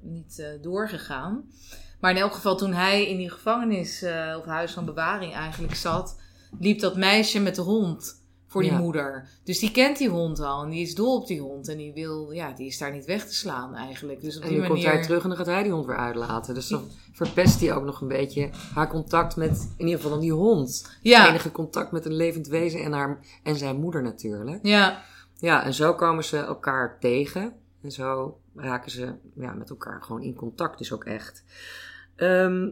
[0.00, 1.44] niet eh, doorgegaan.
[2.00, 5.74] Maar in elk geval toen hij in die gevangenis eh, of huis van bewaring eigenlijk
[5.74, 6.20] zat...
[6.58, 8.78] liep dat meisje met de hond voor die Ja.
[8.78, 9.28] moeder.
[9.44, 11.68] Dus die kent die hond al en die is dol op die hond.
[11.68, 14.20] En die, wil, ja, die is daar niet weg te slaan eigenlijk.
[14.20, 16.54] Dus op En die komt hij terug en dan gaat hij die hond weer uitlaten.
[16.54, 20.20] Dus dan verpest hij ook nog een beetje haar contact met, in ieder geval dan
[20.20, 20.98] die hond.
[21.02, 24.58] Ja, Enige contact met een levend wezen en, haar, en zijn moeder natuurlijk.
[24.62, 25.02] ja,
[25.44, 27.52] Ja, en zo komen ze elkaar tegen.
[27.82, 31.44] En zo raken ze ja, met elkaar gewoon in contact, is ook echt.
[32.16, 32.70] Ehm,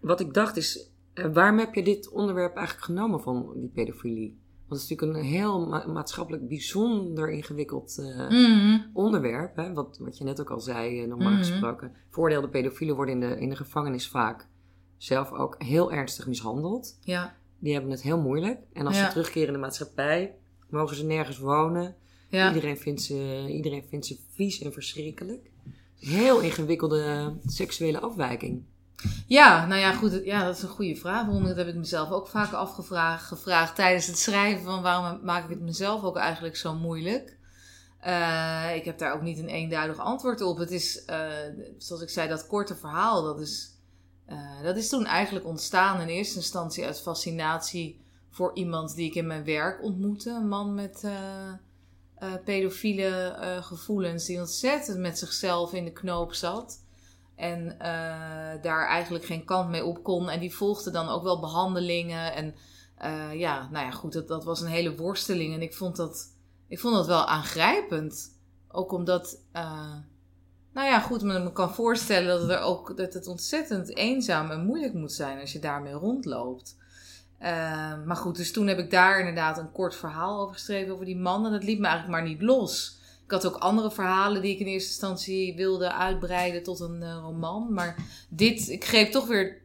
[0.00, 4.38] wat ik dacht is, eh, waarom heb je dit onderwerp eigenlijk genomen van die pedofilie?
[4.68, 8.78] Want het is natuurlijk een heel ma- maatschappelijk bijzonder ingewikkeld eh, Mhm.
[8.92, 9.56] onderwerp.
[9.56, 9.72] Hè?
[9.72, 11.38] Wat, wat je net ook al zei, eh, normaal Mhm.
[11.38, 11.92] gesproken.
[12.10, 14.46] Veroordeelde pedofielen worden in de, in de gevangenis vaak
[14.96, 16.98] zelf ook heel ernstig mishandeld.
[17.04, 18.60] ja, Die hebben het heel moeilijk.
[18.72, 19.04] En als Ja.
[19.06, 20.34] ze terugkeren in de maatschappij,
[20.68, 21.96] mogen ze nergens wonen.
[22.30, 22.48] Ja.
[22.48, 25.50] Iedereen, vindt ze, iedereen vindt ze vies en verschrikkelijk.
[25.98, 28.62] Heel ingewikkelde seksuele afwijking.
[29.26, 30.20] Ja, nou ja, goed.
[30.24, 31.26] Ja, dat is een goede vraag.
[31.26, 34.64] Waarom dat heb ik mezelf ook vaak afgevraagd gevraagd tijdens het schrijven.
[34.64, 37.38] Van waarom maak ik het mezelf ook eigenlijk zo moeilijk?
[38.00, 40.58] Eh, ik heb daar ook niet een eenduidig antwoord op.
[40.58, 41.28] Het is, eh,
[41.78, 43.22] zoals ik zei, dat korte verhaal.
[43.22, 43.76] Dat is,
[44.26, 49.14] eh, dat is toen eigenlijk ontstaan in eerste instantie uit fascinatie voor iemand die ik
[49.14, 50.30] in mijn werk ontmoette.
[50.30, 51.04] Een man met,
[52.20, 56.84] eh, pedofiele eh, gevoelens, die ontzettend met zichzelf in de knoop zat.
[57.36, 60.28] En eh, daar eigenlijk geen kant mee op kon.
[60.28, 62.34] En die volgde dan ook wel behandelingen.
[62.34, 62.54] En
[63.38, 65.54] ja, nou ja, goed, dat, dat was een hele worsteling.
[65.54, 66.36] En ik vond dat,
[66.68, 68.38] ik vond dat wel aangrijpend.
[68.68, 69.40] Ook omdat,
[70.72, 74.50] nou ja, goed, me, me kan voorstellen dat het, er ook, dat het ontzettend eenzaam
[74.50, 76.76] en moeilijk moet zijn als je daarmee rondloopt.
[77.40, 81.04] Eh, maar goed, dus toen heb ik daar inderdaad een kort verhaal over geschreven over
[81.04, 81.46] die man.
[81.46, 82.98] En dat liet me eigenlijk maar niet los.
[83.24, 87.18] Ik had ook andere verhalen die ik in eerste instantie wilde uitbreiden tot een eh,
[87.22, 87.72] roman.
[87.72, 87.96] Maar
[88.28, 89.62] dit, ik greep toch weer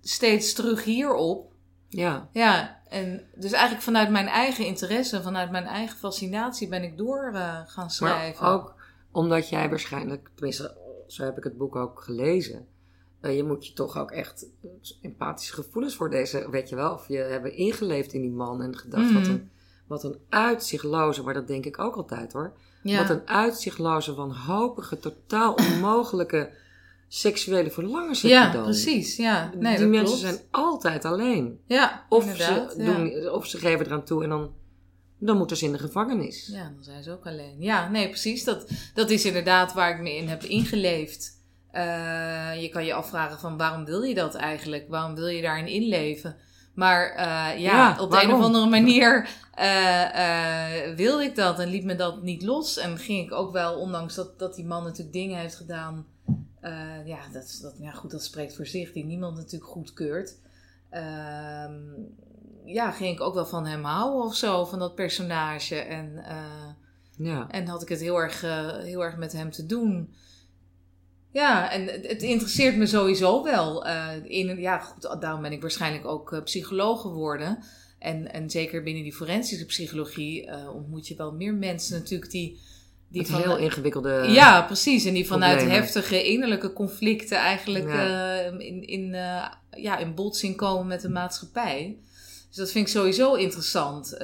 [0.00, 1.52] steeds terug hierop.
[1.88, 6.96] Ja, Ja, en dus eigenlijk vanuit mijn eigen interesse, vanuit mijn eigen fascinatie ben ik
[6.96, 8.44] door eh, gaan schrijven.
[8.44, 8.74] maar ook
[9.12, 12.66] omdat jij waarschijnlijk, tenminste, zo heb ik het boek ook gelezen.
[13.22, 14.46] Eh, je moet je toch ook echt
[15.02, 18.76] empathische gevoelens voor deze, weet je wel, of je hebben ingeleefd in die man en
[18.76, 19.30] gedacht wat Mhm.
[19.30, 19.50] een,
[19.86, 22.52] wat een uitzichtloze, maar dat denk ik ook altijd hoor.
[22.82, 22.98] ja.
[22.98, 26.50] Wat een uitzichtloze, wanhopige, totaal onmogelijke
[27.08, 28.62] seksuele verlangens heb ja, dan.
[28.64, 29.16] precies.
[29.16, 30.20] Ja, nee, die mensen klopt.
[30.20, 31.60] zijn altijd alleen.
[31.66, 32.42] Ja, Of ze,
[32.76, 32.84] ja.
[32.84, 34.52] doen, of ze geven eraan toe en dan,
[35.18, 36.46] dan moeten ze in de gevangenis.
[36.52, 37.56] Ja, dan zijn ze ook alleen.
[37.60, 38.44] Ja, nee, precies.
[38.44, 41.40] Dat, dat is inderdaad waar ik me in heb ingeleefd.
[41.72, 44.88] Eh, je kan je afvragen van waarom wil je dat eigenlijk?
[44.88, 46.36] Waarom wil je daarin inleven?
[46.74, 51.68] Maar eh, ja, Ja, op de een of andere manier eh, wilde ik dat en
[51.68, 52.76] liet me dat niet los.
[52.78, 56.06] En ging ik ook wel, ondanks dat, dat die man natuurlijk dingen heeft gedaan.
[57.04, 60.36] ja, dat, dat, ja, goed, dat spreekt voor zich, die niemand natuurlijk goedkeurt.
[60.90, 61.72] Ehm
[62.64, 65.76] ja, ging ik ook wel van hem houden of zo, van dat personage.
[65.76, 66.24] En,
[67.16, 67.48] Ja.
[67.50, 68.40] en had ik het heel erg,
[68.82, 70.14] heel erg met hem te doen.
[71.32, 73.84] Ja, en het, interesseert me sowieso wel.
[73.86, 77.58] eh, in, ja, goed, daarom ben ik waarschijnlijk ook eh, psycholoog geworden.
[77.98, 82.60] En, en zeker binnen die forensische psychologie eh, ontmoet je wel meer mensen natuurlijk die...
[83.08, 84.26] die van- heel ingewikkelde...
[84.28, 85.04] ja, precies.
[85.04, 85.82] En die vanuit problemen.
[85.82, 88.38] heftige innerlijke conflicten eigenlijk Ja.
[88.58, 89.08] in, in,
[89.76, 91.96] ja, in botsing komen met de maatschappij.
[92.48, 94.18] Dus dat vind ik sowieso interessant.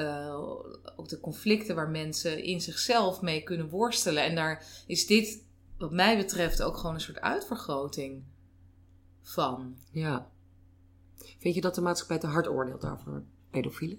[0.97, 4.25] Ook de conflicten waar mensen in zichzelf mee kunnen worstelen.
[4.25, 5.42] En daar is dit,
[5.79, 8.23] wat mij betreft, ook gewoon een soort uitvergroting
[9.23, 9.77] van.
[9.93, 10.31] Ja.
[11.38, 13.99] Vind je dat de maatschappij te hard oordeelt over pedofielen?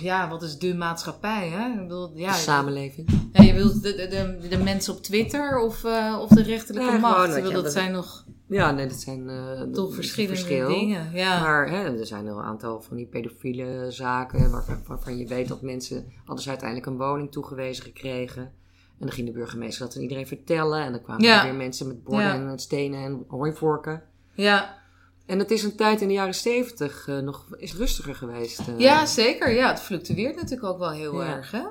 [0.00, 1.48] Ja, wat is de maatschappij?
[1.48, 1.72] Hè?
[1.72, 3.28] Ik bedoel, ja, de samenleving?
[3.32, 6.98] ja, je wilt de, de, de, mensen op Twitter of, eh, of de rechterlijke Ja,
[6.98, 7.34] macht?
[7.34, 10.68] bedoel, dat dat- zijn nog Ja, nee, dat zijn dat toch verschillende verschil.
[10.68, 11.12] dingen.
[11.12, 11.40] Ja.
[11.40, 15.62] Maar hè, er zijn een aantal van die pedofiele zaken waarvan, waarvan je weet dat
[15.62, 18.52] mensen hadden ze uiteindelijk een woning toegewezen gekregen.
[18.98, 20.80] En dan ging de burgemeester dat aan iedereen vertellen.
[20.82, 21.38] En dan kwamen Ja.
[21.38, 24.02] er weer mensen met borden en stenen en hooivorken.
[24.34, 24.84] ja.
[25.26, 28.58] En het is een tijd in de jaren zeventig eh, nog is rustiger geweest.
[28.58, 28.78] eh.
[28.78, 29.50] ja, zeker.
[29.54, 31.34] Ja, het fluctueert natuurlijk ook wel heel Ja.
[31.36, 31.50] erg.
[31.50, 31.62] Hè?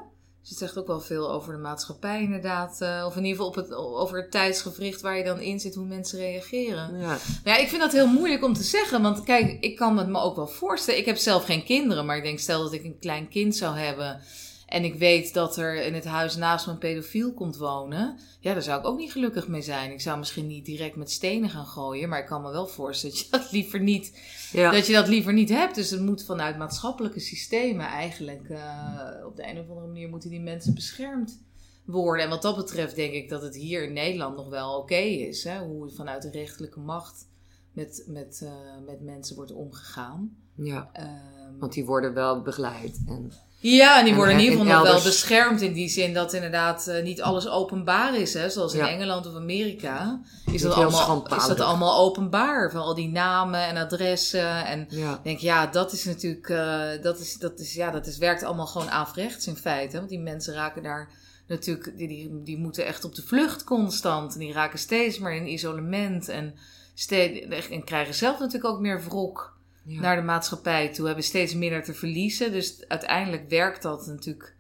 [0.41, 2.81] Dus het zegt ook wel veel over de maatschappij inderdaad.
[2.81, 5.75] eh, of in ieder geval op het, over het tijdsgevricht waar je dan in zit,
[5.75, 6.99] hoe mensen reageren.
[6.99, 7.07] Ja.
[7.07, 9.01] Maar ja, ik vind dat heel moeilijk om te zeggen.
[9.01, 10.99] Want kijk, ik kan het me ook wel voorstellen.
[10.99, 13.77] Ik heb zelf geen kinderen, maar ik denk stel dat ik een klein kind zou
[13.77, 14.19] hebben.
[14.65, 18.19] En ik weet dat er in het huis naast me een pedofiel komt wonen.
[18.39, 19.91] Ja, daar zou ik ook niet gelukkig mee zijn.
[19.91, 22.10] Ik zou misschien niet direct met stenen gaan gooien.
[22.10, 24.19] Maar ik kan me wel voorstellen dat je dat liever niet
[24.51, 24.71] Ja.
[24.71, 25.75] dat je dat liever niet hebt.
[25.75, 28.49] Dus het moet vanuit maatschappelijke systemen eigenlijk.
[28.49, 31.41] eh, op de een of andere manier moeten die mensen beschermd
[31.86, 32.23] worden.
[32.23, 35.43] En wat dat betreft denk ik dat het hier in Nederland nog wel oké is.
[35.43, 35.60] Hè?
[35.60, 37.28] Hoe vanuit de rechterlijke macht
[37.71, 38.51] met, met, eh,
[38.86, 40.38] met mensen wordt omgegaan.
[40.56, 42.99] ja, Ehm, want die worden wel begeleid.
[43.08, 46.13] En, ja, en die En- worden in ieder geval nog wel beschermd in die zin
[46.13, 48.34] dat inderdaad eh, niet alles openbaar is.
[48.34, 48.50] Hè?
[48.50, 48.89] Zoals in Ja.
[48.89, 50.20] Engeland of Amerika
[50.52, 52.72] is dat, allemaal, is dat allemaal openbaar.
[52.72, 55.13] Van al die namen en adressen en ja.
[55.13, 58.44] ik denk, ja, dat is natuurlijk, eh, dat, is, dat, is, ja, dat is, werkt
[58.44, 59.98] allemaal gewoon averechts in feite.
[59.98, 61.10] Want die mensen raken daar
[61.48, 64.34] natuurlijk, die, die, die moeten echt op de vlucht constant.
[64.34, 66.54] En die raken steeds meer in isolement en,
[66.94, 69.55] steeds, en krijgen zelf natuurlijk ook meer wrok
[69.86, 70.00] ja.
[70.02, 71.06] naar de maatschappij toe.
[71.06, 72.52] Hebben steeds minder te verliezen.
[72.52, 74.56] Dus uiteindelijk werkt dat natuurlijk,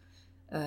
[0.45, 0.61] eh,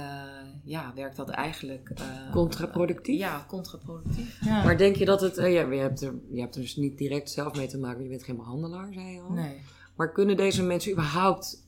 [0.65, 1.91] ja, werkt dat eigenlijk...
[1.95, 3.19] eh, Contraproductief?
[3.19, 4.39] ja, contraproductief.
[4.45, 4.65] Ja.
[4.65, 5.37] Maar denk je dat het...
[5.37, 8.03] eh, ja, je, hebt er, je hebt er dus niet direct zelf mee te maken.
[8.03, 9.33] Je bent geen behandelaar, zei je al.
[9.33, 9.61] nee.
[9.97, 11.67] Maar kunnen deze mensen überhaupt...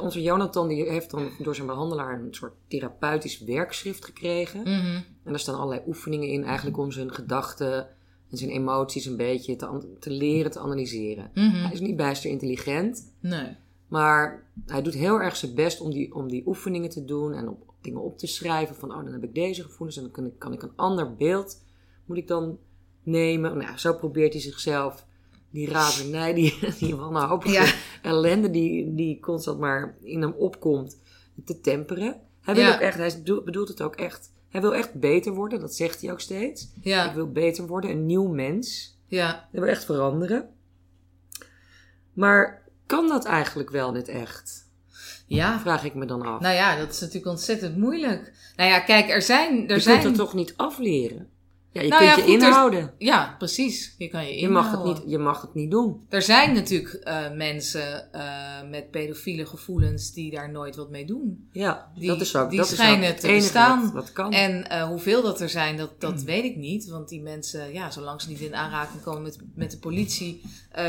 [0.00, 4.60] Onze Jonathan die heeft dan door zijn behandelaar een soort therapeutisch werkschrift gekregen.
[4.60, 4.94] Mhm.
[4.96, 7.88] En daar staan allerlei oefeningen in eigenlijk om zijn gedachten
[8.30, 9.56] en zijn emoties een beetje
[9.98, 11.30] te, leren te analyseren.
[11.34, 11.56] Mhm.
[11.62, 13.56] Hij is niet bijster intelligent, Nee.
[13.88, 17.48] maar hij doet heel erg zijn best om die, om die oefeningen te doen en
[17.48, 18.76] om dingen op te schrijven.
[18.76, 21.16] Van, oh, dan heb ik deze gevoelens en dan kan ik, kan ik een ander
[21.16, 21.62] beeld,
[22.04, 22.58] moet ik dan
[23.02, 23.56] nemen.
[23.58, 25.06] Nou, zo probeert hij zichzelf
[25.50, 27.72] die razernij, die, die wanhopige Ja.
[28.02, 30.98] ellende die, die constant maar in hem opkomt,
[31.44, 32.20] te temperen.
[32.40, 32.74] Hij wil Ja.
[32.74, 34.32] ook echt, hij bedoelt het ook echt.
[34.48, 36.62] Hij wil echt beter worden, dat zegt hij ook steeds.
[36.62, 38.96] Ik Ja, wil beter worden, een nieuw mens.
[39.06, 39.48] ja.
[39.50, 40.48] Hij wil echt veranderen.
[42.12, 44.66] Maar kan dat eigenlijk wel dit echt?
[45.26, 45.60] Ja.
[45.60, 46.40] Vraag ik me dan af.
[46.40, 48.32] Nou ja, dat is natuurlijk ontzettend moeilijk.
[48.56, 49.68] Nou ja, kijk, er zijn...
[49.68, 50.00] Er je zijn...
[50.00, 51.28] kunt het toch niet afleren?
[51.78, 52.92] Ja, je Nou kunt ja, je goed, er- inhouden.
[52.98, 53.94] Ja, precies.
[53.98, 56.00] Je kan je Je mag, het niet, je mag het niet doen.
[56.08, 58.22] Er zijn natuurlijk eh, mensen eh,
[58.70, 61.48] met pedofiele gevoelens die daar nooit wat mee doen.
[61.52, 63.82] Ja, Die- dat is ook, die dat is schijnen ook te bestaan.
[63.84, 64.32] Wat, wat kan.
[64.32, 65.96] En eh, hoeveel dat er zijn, dat, Mm.
[65.98, 66.88] dat weet ik niet.
[66.88, 70.40] Want die mensen, ja, zolang ze niet in aanraking komen met, met de politie,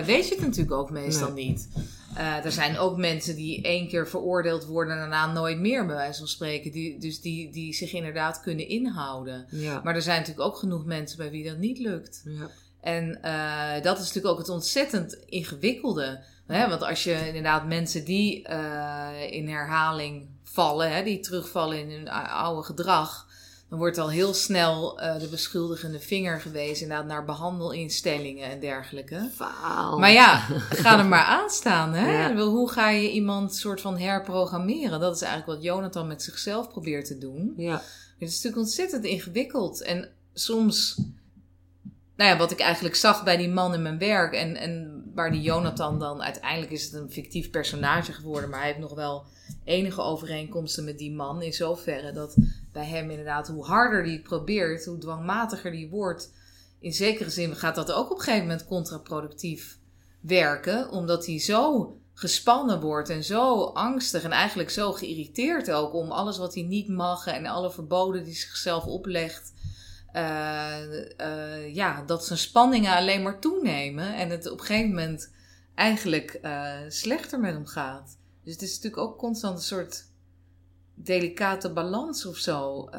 [0.05, 1.67] weet je het natuurlijk ook meestal niet.
[2.15, 5.95] Eh, er zijn ook mensen die één keer veroordeeld worden en daarna nooit meer, bij
[5.95, 6.71] wijze van spreken.
[6.71, 9.45] Die, dus die, die zich inderdaad kunnen inhouden.
[9.49, 9.81] ja.
[9.83, 12.21] Maar er zijn natuurlijk ook genoeg mensen bij wie dat niet lukt.
[12.25, 12.49] ja.
[12.81, 16.23] En eh, dat is natuurlijk ook het ontzettend ingewikkelde.
[16.47, 16.69] Hè?
[16.69, 22.09] Want als je inderdaad mensen die eh, in herhaling vallen, hè, die terugvallen in hun
[22.09, 23.27] ou- oude gedrag,
[23.69, 29.29] dan wordt al heel snel eh, de beschuldigende vinger gewezen inderdaad naar behandelinstellingen en dergelijke.
[29.99, 30.37] Maar ja,
[30.83, 31.93] ga er maar aan staan.
[31.93, 32.11] Hè?
[32.11, 32.35] Ja.
[32.35, 34.99] Hoe ga je iemand soort van herprogrammeren?
[34.99, 37.53] Dat is eigenlijk wat Jonathan met zichzelf probeert te doen.
[37.57, 37.73] Ja,
[38.19, 39.81] Het is natuurlijk ontzettend ingewikkeld.
[39.81, 41.01] En soms,
[42.15, 45.31] nou ja, wat ik eigenlijk zag bij die man in mijn werk en, en waar
[45.31, 49.25] die Jonathan dan, uiteindelijk is het een fictief personage geworden, maar hij heeft nog wel
[49.63, 52.35] enige overeenkomsten met die man in zoverre dat
[52.71, 56.33] bij hem inderdaad, hoe harder het probeert, hoe dwangmatiger die wordt,
[56.79, 59.77] in zekere zin gaat dat ook op een gegeven moment contraproductief
[60.21, 66.11] werken, omdat hij zo gespannen wordt en zo angstig en eigenlijk zo geïrriteerd ook om
[66.11, 69.53] alles wat hij niet mag en alle verboden die zichzelf oplegt.
[70.13, 75.31] Eh, eh, ja, dat zijn spanningen alleen maar toenemen en het op een gegeven moment
[75.75, 78.17] eigenlijk eh, slechter met hem gaat.
[78.43, 80.05] Dus het is natuurlijk ook constant een soort
[80.93, 82.89] delicate balans of zo.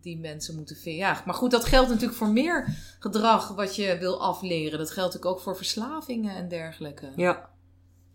[0.00, 1.00] die mensen moeten vinden.
[1.00, 4.78] Ja, maar goed, dat geldt natuurlijk voor meer gedrag wat je wil afleren.
[4.78, 7.12] Dat geldt natuurlijk ook voor verslavingen en dergelijke.
[7.16, 7.50] ja.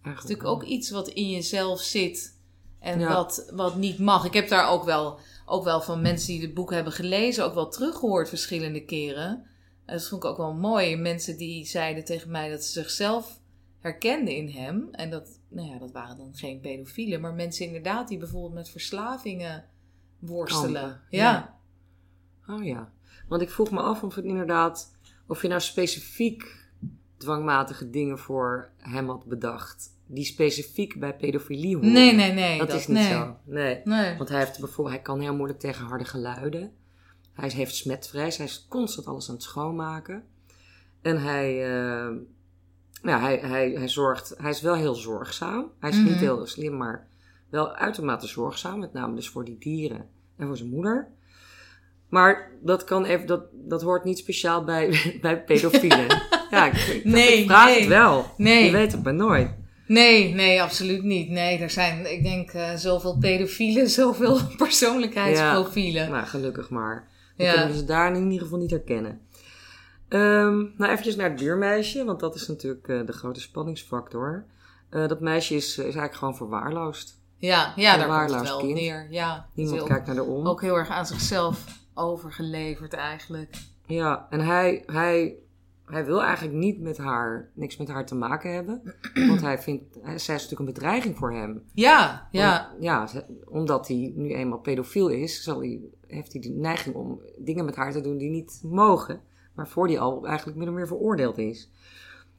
[0.01, 2.37] Het is natuurlijk ook iets wat in jezelf zit
[2.79, 3.13] en Ja.
[3.13, 4.25] wat, wat niet mag.
[4.25, 7.53] Ik heb daar ook wel, ook wel van mensen die het boek hebben gelezen, ook
[7.53, 9.45] wel teruggehoord verschillende keren.
[9.85, 10.95] En dat vond ik ook wel mooi.
[10.95, 13.39] Mensen die zeiden tegen mij dat ze zichzelf
[13.79, 14.87] herkenden in hem.
[14.91, 18.69] En dat, nou ja, dat waren dan geen pedofielen, maar mensen inderdaad die bijvoorbeeld met
[18.69, 19.65] verslavingen
[20.19, 21.01] worstelen.
[21.09, 21.59] Ja.
[22.47, 22.91] Oh ja.
[23.27, 24.95] Want ik vroeg me af of het inderdaad,
[25.27, 26.69] of je nou specifiek
[27.17, 29.89] dwangmatige dingen voor hem had bedacht.
[30.13, 31.91] Die specifiek bij pedofilie horen.
[31.91, 32.57] Nee, nee, nee.
[32.57, 33.09] Dat, is niet nee.
[33.11, 33.35] zo.
[33.45, 33.81] Nee.
[33.83, 34.17] Nee.
[34.17, 36.71] Want hij, heeft bijvoorbeeld, hij kan heel moeilijk tegen harde geluiden.
[37.33, 38.37] Hij heeft smetvrees.
[38.37, 40.23] Hij is constant alles aan het schoonmaken.
[41.01, 42.09] En hij, eh,
[43.03, 45.71] ja, hij, hij, hij zorgt, hij is wel heel zorgzaam.
[45.79, 46.05] Hij is Mhm.
[46.05, 47.07] niet heel slim, maar
[47.49, 48.79] wel uitermate zorgzaam.
[48.79, 51.07] Met name dus voor die dieren en voor zijn moeder.
[52.09, 56.07] Maar dat, kan even, dat, dat hoort niet speciaal bij, bij pedofielen.
[56.51, 57.79] ja, ik, ik, Nee, ik vraag nee.
[57.79, 58.25] het wel.
[58.37, 58.65] Nee.
[58.65, 59.59] Je weet het maar nooit.
[59.91, 61.29] Nee, nee, absoluut niet.
[61.29, 66.09] Nee, er zijn, ik denk, eh, zoveel pedofielen, zoveel persoonlijkheidsprofielen.
[66.11, 67.07] Nou, gelukkig maar.
[67.37, 67.51] Dan Ja.
[67.53, 69.21] kunnen we ze daar in ieder geval niet herkennen.
[70.07, 74.45] Ehm, nou, eventjes naar het buurmeisje, want dat is natuurlijk eh, de grote spanningsfactor.
[74.89, 77.19] Eh, dat meisje is, is eigenlijk gewoon verwaarloosd.
[77.37, 78.73] Ja, ja, daar komt het verwaarloosd wel kind.
[78.73, 79.07] neer.
[79.09, 80.47] Ja, Niemand heel- kijkt naar de om.
[80.47, 83.55] ook heel erg aan zichzelf overgeleverd eigenlijk.
[83.85, 85.35] Ja, en hij, hij,
[85.91, 88.81] hij wil eigenlijk niet met haar, niks met haar te maken hebben.
[89.29, 91.63] Want hij vindt, hij, zij is natuurlijk een bedreiging voor hem.
[91.73, 93.07] Ja, ja, Om- ja,
[93.47, 97.75] omdat hij nu eenmaal pedofiel is, zal hij, heeft hij de neiging om dingen met
[97.75, 99.21] haar te doen die niet mogen.
[99.55, 101.69] Waarvoor hij al eigenlijk min of meer veroordeeld is.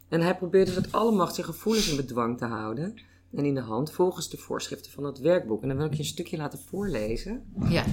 [0.09, 2.95] En hij probeert dus met alle macht zijn gevoelens in bedwang te houden.
[3.35, 5.63] En in de hand volgens de voorschriften van het werkboek.
[5.63, 7.45] En dan wil ik je een stukje laten voorlezen.
[7.69, 7.85] ja.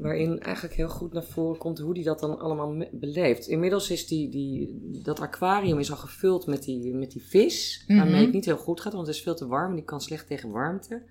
[0.00, 3.46] Waarin eigenlijk heel goed naar voren komt hoe hij dat dan allemaal beleeft.
[3.46, 7.84] Inmiddels is die, die, dat aquarium is al gevuld met die, met die vis.
[7.86, 8.22] Waarmee Mhm.
[8.22, 9.68] het niet heel goed gaat, want het is veel te warm.
[9.68, 11.02] En die kan slecht tegen warmte.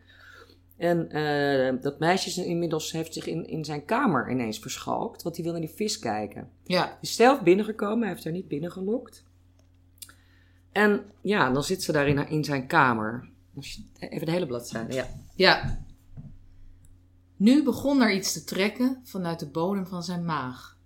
[0.77, 5.23] En eh, dat meisje is inmiddels heeft zich in, in zijn kamer ineens verschalkt.
[5.23, 6.49] Want die wil naar die vis kijken.
[6.63, 9.23] Ja, is zelf binnengekomen, hij heeft haar niet binnengelokt.
[10.71, 13.29] En ja, dan zit ze daar in, in zijn kamer.
[13.99, 15.05] Even de hele bladzijde, ja.
[15.35, 15.83] ja.
[17.39, 20.77] Nu begon er iets te trekken vanuit de bodem van zijn maag.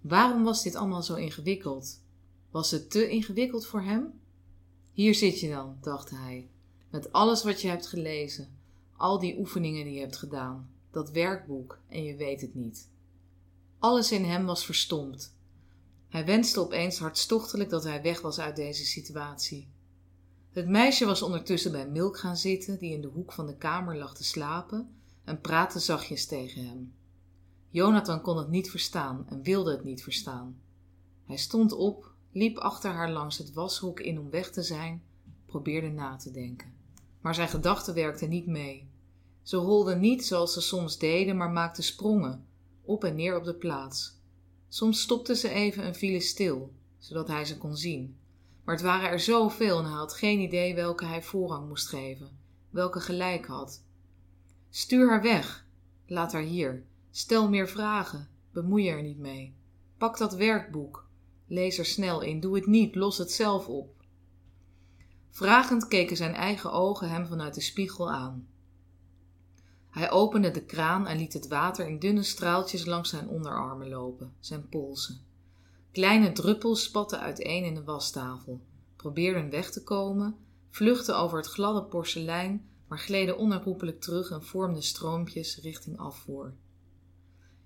[0.00, 2.02] Waarom was dit allemaal zo ingewikkeld?
[2.50, 4.20] Was het te ingewikkeld voor hem?
[4.92, 6.50] Hier zit je dan, dacht hij,
[6.90, 8.58] met alles wat je hebt gelezen,
[8.96, 12.88] al die oefeningen die je hebt gedaan, dat werkboek en je weet het niet.
[13.78, 15.36] Alles in hem was verstomd.
[16.08, 19.68] Hij wenste opeens hartstochtelijk dat hij weg was uit deze situatie.
[20.50, 23.96] Het meisje was ondertussen bij Milk gaan zitten, die in de hoek van de kamer
[23.96, 24.97] lag te slapen,
[25.28, 26.94] en praatte zachtjes tegen hem.
[27.70, 30.60] Jonathan kon het niet verstaan en wilde het niet verstaan.
[31.24, 35.02] Hij stond op, liep achter haar langs het washok in om weg te zijn,
[35.46, 36.72] probeerde na te denken.
[37.20, 38.90] Maar zijn gedachten werkten niet mee.
[39.42, 42.46] Ze holden niet zoals ze soms deden, maar maakten sprongen,
[42.82, 44.20] op en neer op de plaats.
[44.68, 48.16] Soms stopte ze even en vielen stil, zodat hij ze kon zien.
[48.64, 52.38] Maar het waren er zoveel en hij had geen idee welke hij voorrang moest geven,
[52.70, 53.86] welke gelijk had.
[54.70, 55.66] Stuur haar weg,
[56.06, 59.54] laat haar hier, stel meer vragen, bemoei er niet mee.
[59.98, 61.08] Pak dat werkboek,
[61.46, 63.98] lees er snel in, doe het niet, los het zelf op.
[65.30, 68.48] Vragend keken zijn eigen ogen hem vanuit de spiegel aan.
[69.90, 74.32] Hij opende de kraan en liet het water in dunne straaltjes langs zijn onderarmen lopen,
[74.40, 75.20] zijn polsen.
[75.92, 78.60] Kleine druppels spatten uiteen in de wastafel,
[78.96, 80.36] probeerden weg te komen,
[80.70, 86.54] vluchtten over het gladde porselein, maar gleden onherroepelijk terug en vormden stroompjes richting afvoer.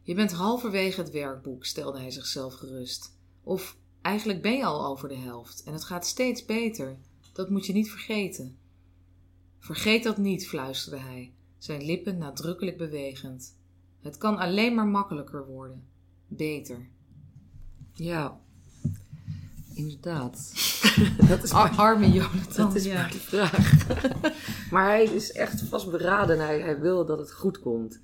[0.02, 3.16] Je bent halverwege het werkboek, stelde hij zichzelf gerust.
[3.42, 6.98] Of eigenlijk ben je al over de helft en het gaat steeds beter.
[7.32, 8.58] Dat moet je niet vergeten.
[9.58, 13.56] Vergeet dat niet, fluisterde hij, zijn lippen nadrukkelijk bewegend.
[14.00, 15.88] Het kan alleen maar makkelijker worden.
[16.26, 16.88] Beter.
[17.92, 18.40] Ja,
[19.74, 20.52] inderdaad.
[21.28, 22.66] dat is maar, arme Jonathan.
[22.66, 22.94] Dat is ja.
[22.94, 23.86] maar de vraag.
[24.70, 28.00] maar hij is echt vastberaden en hij, hij wil dat het goed komt.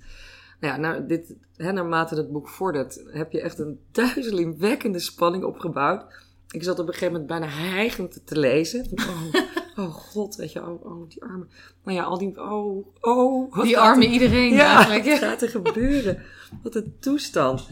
[0.59, 5.43] Nou ja, nou, dit, hè, naarmate het boek vordert, heb je echt een duizelingwekkende spanning
[5.43, 6.05] opgebouwd.
[6.51, 8.87] Ik zat op een gegeven moment bijna hijgend te lezen.
[8.95, 9.33] Oh,
[9.85, 11.49] oh god, weet je, oh, oh, die armen.
[11.83, 13.61] Nou ja, al die, oh, oh.
[13.61, 15.05] Die armen iedereen ja, eigenlijk.
[15.05, 16.23] wat gaat er gebeuren?
[16.63, 17.67] Wat een toestand.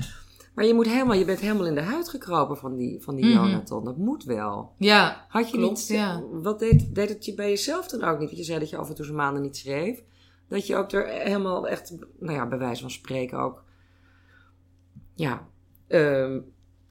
[0.57, 3.25] Maar je, moet helemaal, je bent helemaal in de huid gekropen van die, van die
[3.25, 3.33] Mhm.
[3.33, 3.83] Jonathan.
[3.85, 4.71] Dat moet wel.
[4.77, 6.21] Ja, Had je Klopt, niet, ja.
[6.31, 8.27] wat deed, deed het je bij jezelf dan ook niet?
[8.27, 10.03] Want je zei dat je af en toe zijn maanden niet schreef.
[10.49, 13.63] Dat je ook er helemaal echt, nou ja, bij wijze van spreken ook,
[15.15, 15.47] ja,
[15.87, 16.39] ehm,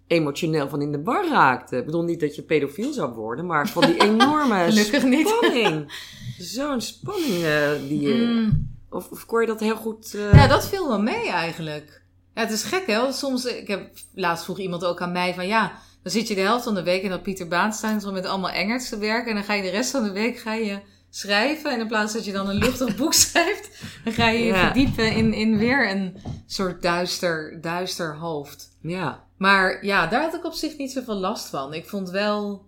[0.07, 1.77] emotioneel van in de war raakte.
[1.77, 5.29] Ik bedoel niet dat je pedofiel zou worden, maar van die enorme Gelukkig niet.
[5.29, 5.93] spanning.
[6.39, 8.15] Zo'n spanning eh, die je...
[8.15, 8.75] Mm.
[8.91, 10.15] Of, of kon je dat heel goed...
[10.15, 12.05] eh, Ja, dat viel wel mee eigenlijk.
[12.37, 13.01] Ja, het is gek hè.
[13.01, 15.73] want Soms, ik heb laatst vroeg iemand ook aan mij van ja,
[16.03, 18.51] dan zit je de helft van de week in dat Pieter Baanstein zo met allemaal
[18.51, 19.29] Engerts te werken.
[19.29, 20.79] En dan ga je de rest van de week ga je
[21.11, 21.71] schrijven.
[21.73, 23.71] En in plaats dat je dan een luchtig boek schrijft,
[24.05, 24.65] dan ga je je Ja.
[24.65, 28.69] verdiepen in, in weer een soort duister, duister hoofd.
[28.81, 31.75] Ja, Maar ja, daar had ik op zich niet zoveel last van.
[31.75, 32.67] Ik vond wel,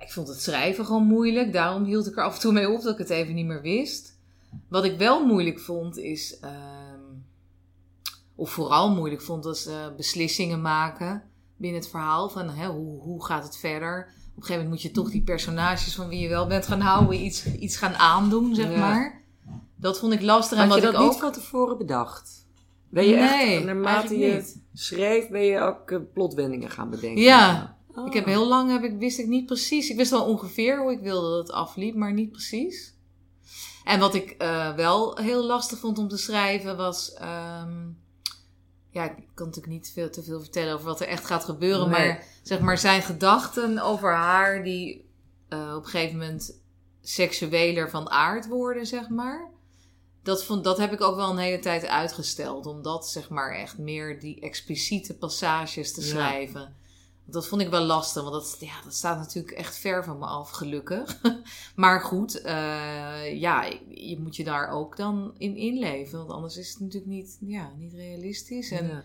[0.00, 1.52] ik vond het schrijven gewoon moeilijk.
[1.52, 3.62] Daarom hield ik er af en toe mee op dat ik het even niet meer
[3.62, 4.18] wist.
[4.68, 6.75] Wat ik wel moeilijk vond is, ehm,
[8.36, 11.22] of vooral moeilijk vond, was eh, beslissingen maken
[11.56, 12.28] binnen het verhaal.
[12.28, 14.00] Van hè, hoe, hoe gaat het verder?
[14.08, 16.80] Op een gegeven moment moet je toch die personages van wie je wel bent gaan
[16.80, 18.78] houden, iets, iets gaan aandoen, zeg Ja.
[18.78, 19.24] maar.
[19.76, 20.58] Dat vond ik lastig.
[20.58, 21.22] En had je wat dat ik niet ook.
[21.22, 22.46] van tevoren bedacht?
[22.88, 24.62] Ben je Nee, echt, naarmate je niet.
[24.72, 27.22] schreef, ben je ook eh, plotwendingen gaan bedenken?
[27.22, 27.76] Ja.
[27.94, 28.06] Oh.
[28.06, 29.90] Ik heb heel lang heb ik, wist ik niet precies.
[29.90, 32.94] Ik wist wel ongeveer hoe ik wilde dat het afliep, maar niet precies.
[33.84, 37.12] En wat ik eh, wel heel lastig vond om te schrijven was.
[37.14, 37.74] ehm,
[38.96, 41.88] ja, ik kan natuurlijk niet veel, te veel vertellen over wat er echt gaat gebeuren.
[41.88, 42.06] Nee.
[42.08, 45.10] Maar zeg maar zijn gedachten over haar die
[45.48, 46.60] eh, op een gegeven moment
[47.00, 49.50] seksueler van aard worden, zeg maar.
[50.22, 52.66] Dat, vond, dat heb ik ook wel een hele tijd uitgesteld.
[52.66, 56.74] Om dat zeg maar echt meer die expliciete passages te Ja.
[57.28, 60.26] Dat vond ik wel lastig, want dat, ja, dat staat natuurlijk echt ver van me
[60.26, 61.20] af, gelukkig.
[61.74, 66.18] maar goed, eh, ja, je moet je daar ook dan in inleven.
[66.18, 68.70] Want anders is het natuurlijk niet, ja, niet realistisch.
[68.70, 69.04] En ja.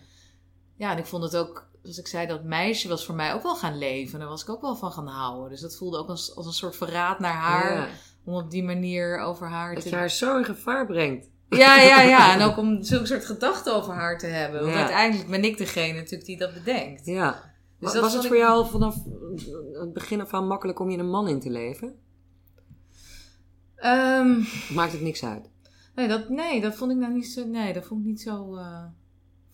[0.76, 0.92] Ja.
[0.92, 3.56] en ik vond het ook, zoals ik zei, dat meisje was voor mij ook wel
[3.56, 4.18] gaan leven.
[4.18, 5.50] Daar was ik ook wel van gaan houden.
[5.50, 7.74] Dus dat voelde ook als, als een soort verraad naar haar.
[7.74, 7.88] Ja.
[8.24, 9.88] Om op die manier over haar Dat te...
[9.88, 11.30] je haar zo in gevaar brengt.
[11.48, 12.34] Ja, ja, ja.
[12.34, 14.60] En ook om zulke soort gedachten over haar te hebben.
[14.60, 14.78] Want Ja.
[14.78, 17.06] uiteindelijk ben ik degene natuurlijk die dat bedenkt.
[17.06, 17.51] Ja.
[17.90, 19.04] Dus was het voor ik- jou vanaf
[19.72, 21.98] het begin af aan makkelijk om je een man in te leven?
[23.74, 24.40] Ehm,
[24.74, 25.50] Maakt het niks uit?
[25.94, 27.46] nee, dat, nee, dat vond ik nou niet zo...
[27.46, 28.56] Nee, dat vond ik niet zo...
[28.56, 28.84] eh,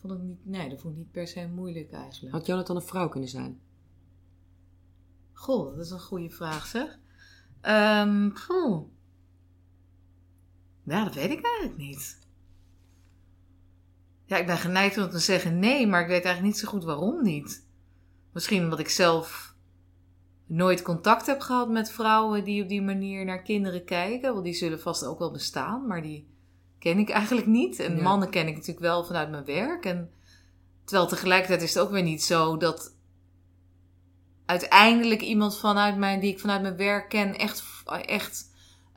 [0.00, 2.34] vond ik niet, nee, dat vond ik niet per se moeilijk eigenlijk.
[2.34, 3.60] Had Jonathan een vrouw kunnen zijn?
[5.32, 6.98] Goh, dat is een goede vraag zeg.
[7.60, 8.88] Ehm goh.
[10.84, 12.18] Ja, dat weet ik eigenlijk niet.
[14.24, 16.84] Ja, ik ben geneigd om te zeggen nee, maar ik weet eigenlijk niet zo goed
[16.84, 17.66] waarom niet.
[18.38, 19.54] Misschien omdat ik zelf
[20.46, 24.32] nooit contact heb gehad met vrouwen die op die manier naar kinderen kijken.
[24.32, 26.28] Want die zullen vast ook wel bestaan, maar die
[26.78, 27.78] ken ik eigenlijk niet.
[27.78, 28.02] En Ja.
[28.02, 29.84] mannen ken ik natuurlijk wel vanuit mijn werk.
[29.84, 30.10] En
[30.84, 32.94] terwijl tegelijkertijd is het ook weer niet zo dat
[34.46, 37.62] uiteindelijk iemand vanuit mijn, die ik vanuit mijn werk ken, echt,
[38.06, 38.50] echt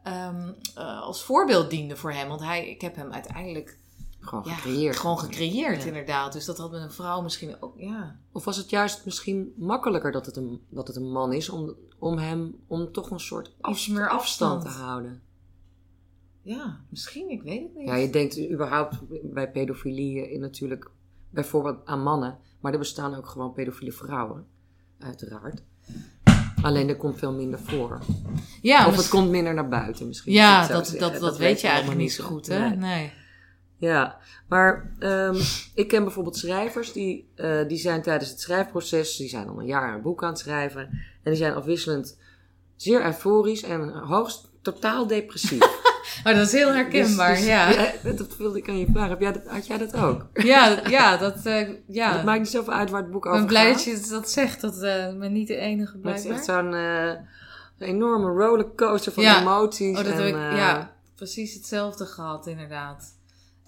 [0.03, 2.27] ehm, eh, als voorbeeld diende voor hem.
[2.27, 3.79] Want hij, ik heb hem uiteindelijk
[4.21, 4.97] Gewoon ja, gecreëerd.
[4.97, 5.87] gewoon gecreëerd, Ja.
[5.87, 6.33] inderdaad.
[6.33, 8.19] Dus dat had met een vrouw misschien ook, ja.
[8.31, 11.75] Of was het juist misschien makkelijker dat het een, dat het een man is om,
[11.99, 13.55] om hem om toch een soort
[13.89, 14.61] meer afstand.
[14.61, 15.21] te houden?
[16.41, 17.87] Ja, misschien, ik weet het niet.
[17.87, 18.97] Ja, je denkt überhaupt
[19.33, 20.89] bij pedofilie in natuurlijk
[21.29, 24.45] bijvoorbeeld aan mannen, maar er bestaan ook gewoon pedofiele vrouwen,
[24.99, 25.61] uiteraard.
[26.61, 27.99] Alleen er komt veel minder voor.
[28.61, 30.33] ja, of het komt minder naar buiten misschien.
[30.33, 32.59] ja, dat, dat, dat, weet je eigenlijk niet zo goed, hè?
[32.69, 32.77] Nee.
[32.77, 33.11] Nee.
[33.81, 34.17] Ja,
[34.47, 35.35] maar ehm,
[35.75, 39.65] ik ken bijvoorbeeld schrijvers die, eh, die zijn tijdens het schrijfproces, die zijn al een
[39.65, 40.81] jaar een boek aan het schrijven.
[41.23, 42.17] En die zijn afwisselend
[42.75, 45.59] zeer euforisch en hoogst totaal depressief.
[46.23, 47.91] Maar dat is heel herkenbaar, Dus- dus- ja.
[48.03, 49.09] Dat wilde ik aan je vragen.
[49.09, 50.25] Heb jij dat, had jij dat ook?
[50.33, 52.13] Ja, dat- ja, dat, eh, ja.
[52.15, 53.85] Het maakt niet zoveel uit waar het boek ik over ben blij gaat.
[53.85, 56.65] dat je dat zegt, dat eh ben niet de enige Maar het is blijkbaar.
[56.65, 56.73] echt zo'n
[57.79, 59.41] eh, enorme rollercoaster van Ja.
[59.41, 59.97] emoties.
[59.97, 63.19] Oh, dat en, heb ik, eh, ja, precies hetzelfde gehad, inderdaad.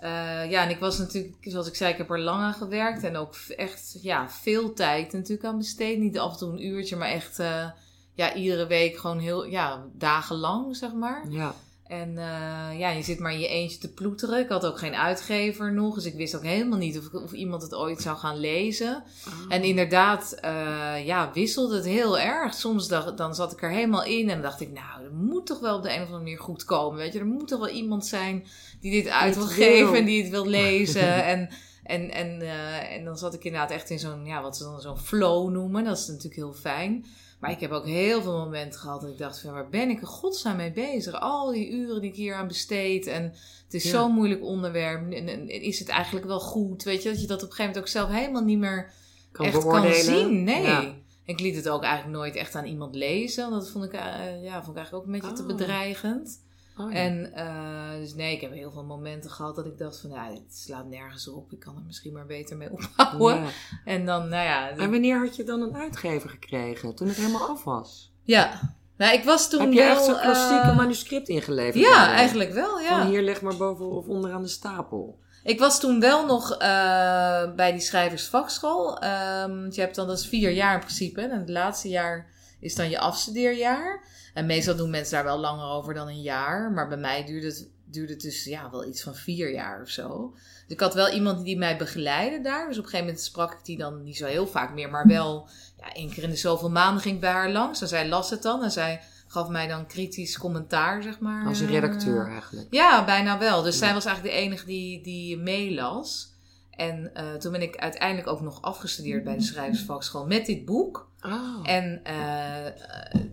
[0.04, 3.04] Eh, ja, en ik was natuurlijk, zoals ik zei, ik heb er lang aan gewerkt.
[3.04, 6.00] En ook echt, ja, veel tijd natuurlijk aan besteed.
[6.00, 7.66] Niet af en toe een uurtje, maar echt, eh,
[8.14, 11.26] ja, iedere week gewoon heel, ja, dagenlang, zeg maar.
[11.30, 11.56] Ja.
[11.94, 14.40] En eh, ja, je zit maar in je eentje te ploeteren.
[14.40, 17.62] Ik had ook geen uitgever nog, dus ik wist ook helemaal niet of, of iemand
[17.62, 19.04] het ooit zou gaan lezen.
[19.50, 22.54] En inderdaad, eh, ja, wisselde het heel erg.
[22.54, 25.60] Soms dacht, dan zat ik er helemaal in en dacht ik, nou, dat moet toch
[25.60, 26.98] wel op de een of andere manier goed komen.
[26.98, 28.46] Weet je, er moet toch wel iemand zijn
[28.84, 31.24] die dit uit wil geven en die het wil lezen.
[31.34, 31.50] en,
[31.84, 34.82] en, en, eh, en dan zat ik inderdaad echt in zo'n, ja, wat ze dan
[34.82, 35.84] zo'n flow noemen.
[35.84, 37.06] Dat is natuurlijk heel fijn.
[37.40, 40.00] Maar ik heb ook heel veel momenten gehad dat ik dacht van, waar ben ik
[40.00, 41.20] in godsnaam mee bezig?
[41.20, 43.24] Al die uren die ik hier aan besteed en
[43.64, 43.90] het is Ja.
[43.90, 45.12] zo'n moeilijk onderwerp.
[45.12, 46.84] En, en is het eigenlijk wel goed?
[46.84, 48.92] Weet je, dat je dat op een gegeven moment ook zelf helemaal niet meer
[49.32, 50.44] kan echt kan zien.
[50.44, 50.62] Nee.
[50.62, 50.94] Ja.
[51.26, 53.50] Ik liet het ook eigenlijk nooit echt aan iemand lezen.
[53.50, 55.48] want Dat vond ik, eh, ja, vond ik eigenlijk ook een beetje te Oh.
[55.48, 56.42] bedreigend.
[56.78, 56.98] Oh, ja.
[56.98, 60.30] En eh, dus nee, ik heb heel veel momenten gehad dat ik dacht van, ja,
[60.30, 61.52] dit slaat nergens op.
[61.52, 63.44] Ik kan er misschien maar beter mee ophouden.
[63.44, 63.50] Ja.
[63.86, 64.70] En dan, nou ja.
[64.70, 66.96] En wanneer had je dan een uitgever gekregen?
[66.96, 68.12] Toen het helemaal af was?
[68.24, 68.60] ja.
[68.98, 69.92] Nou, ik was toen Heb je wel...
[69.92, 71.84] echt zo'n klassieke eh, manuscript ingeleverd?
[71.84, 73.02] Ja, eigenlijk wel, ja.
[73.02, 75.20] Van hier leg maar boven of onderaan de stapel.
[75.44, 79.00] Ik was toen wel nog eh, bij die schrijversvakschool.
[79.00, 81.22] Ehm, je hebt dan, dat is vier jaar in principe.
[81.22, 84.04] En het laatste jaar is dan je afstudeerjaar.
[84.34, 86.72] En meestal doen mensen daar wel langer over dan een jaar.
[86.72, 89.90] Maar bij mij duurde het, duurde het dus ja, wel iets van vier jaar of
[89.90, 90.32] zo.
[90.34, 92.68] Dus ik had wel iemand die mij begeleidde daar.
[92.68, 94.90] Dus op een gegeven moment sprak ik die dan niet zo heel vaak meer.
[94.90, 97.82] Maar wel ja, één keer in de zoveel maanden ging ik bij haar langs.
[97.82, 98.64] En zij las het dan.
[98.64, 101.46] En zij gaf mij dan kritisch commentaar, zeg maar.
[101.48, 102.68] Als een eh, redacteur eigenlijk.
[102.70, 103.62] ja, bijna wel.
[103.62, 103.86] Dus Ja.
[103.86, 106.32] zij was eigenlijk de enige die, die meelas.
[106.76, 111.12] En eh, toen ben ik uiteindelijk ook nog afgestudeerd bij de schrijversvakschool met dit boek.
[111.22, 111.60] Oh.
[111.64, 112.72] En eh,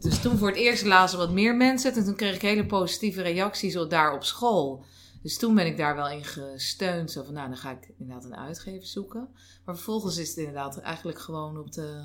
[0.00, 1.94] dus toen voor het eerst lazen wat meer mensen.
[1.94, 4.84] En toen kreeg ik hele positieve reacties op- daar op school.
[5.22, 7.10] Dus toen ben ik daar wel in gesteund.
[7.10, 9.28] Zo van, nou, dan ga ik inderdaad een uitgever zoeken.
[9.64, 12.04] Maar vervolgens is het inderdaad eigenlijk gewoon op de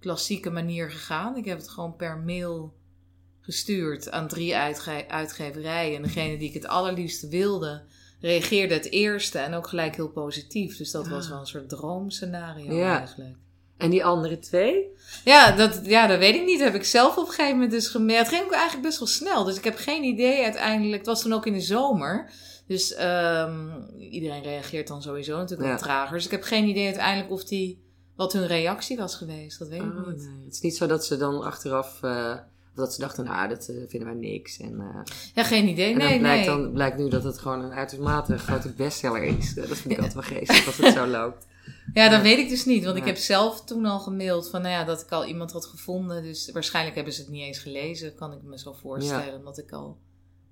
[0.00, 1.36] klassieke manier gegaan.
[1.36, 2.74] Ik heb het gewoon per mail
[3.40, 5.96] gestuurd aan drie uitge- uitgeverijen.
[5.96, 7.82] En degene die ik het allerliefst wilde,
[8.20, 9.38] reageerde het eerste.
[9.38, 10.76] En ook gelijk heel positief.
[10.76, 11.30] Dus dat was Ah.
[11.30, 12.98] wel een soort droomscenario Ja.
[12.98, 13.36] eigenlijk.
[13.76, 14.84] En die andere twee?
[15.24, 16.58] Ja dat, ja, dat weet ik niet.
[16.58, 18.26] Dat heb ik zelf op een gegeven moment dus gemerkt.
[18.26, 19.44] Het ging ook eigenlijk best wel snel.
[19.44, 20.96] Dus ik heb geen idee uiteindelijk.
[20.96, 22.30] Het was toen ook in de zomer.
[22.66, 25.74] Dus ehm, iedereen reageert dan sowieso natuurlijk Ja.
[25.74, 26.14] wat trager.
[26.16, 27.82] Dus ik heb geen idee uiteindelijk of die,
[28.16, 29.58] wat hun reactie was geweest.
[29.58, 30.16] Dat weet ik Oh, niet.
[30.16, 30.44] nee.
[30.44, 32.02] Het is niet zo dat ze dan achteraf...
[32.02, 32.34] eh,
[32.76, 34.58] dat ze dachten, nou, dat eh, vinden wij niks.
[34.58, 35.92] En, eh, Ja, geen idee.
[35.92, 36.56] en Nee, dan, blijkt nee.
[36.56, 39.56] dan blijkt nu dat het gewoon een uitermate grote bestseller is.
[39.56, 41.46] Eh, dat vind ik altijd wel geestig als het zo loopt.
[41.92, 42.84] Ja, dat weet ik dus niet.
[42.84, 45.66] Want ik heb zelf toen al gemaild van, nou ja, dat ik al iemand had
[45.66, 46.22] gevonden.
[46.22, 48.14] Dus waarschijnlijk hebben ze het niet eens gelezen.
[48.14, 49.34] Kan ik me zo voorstellen.
[49.38, 49.98] Omdat ik al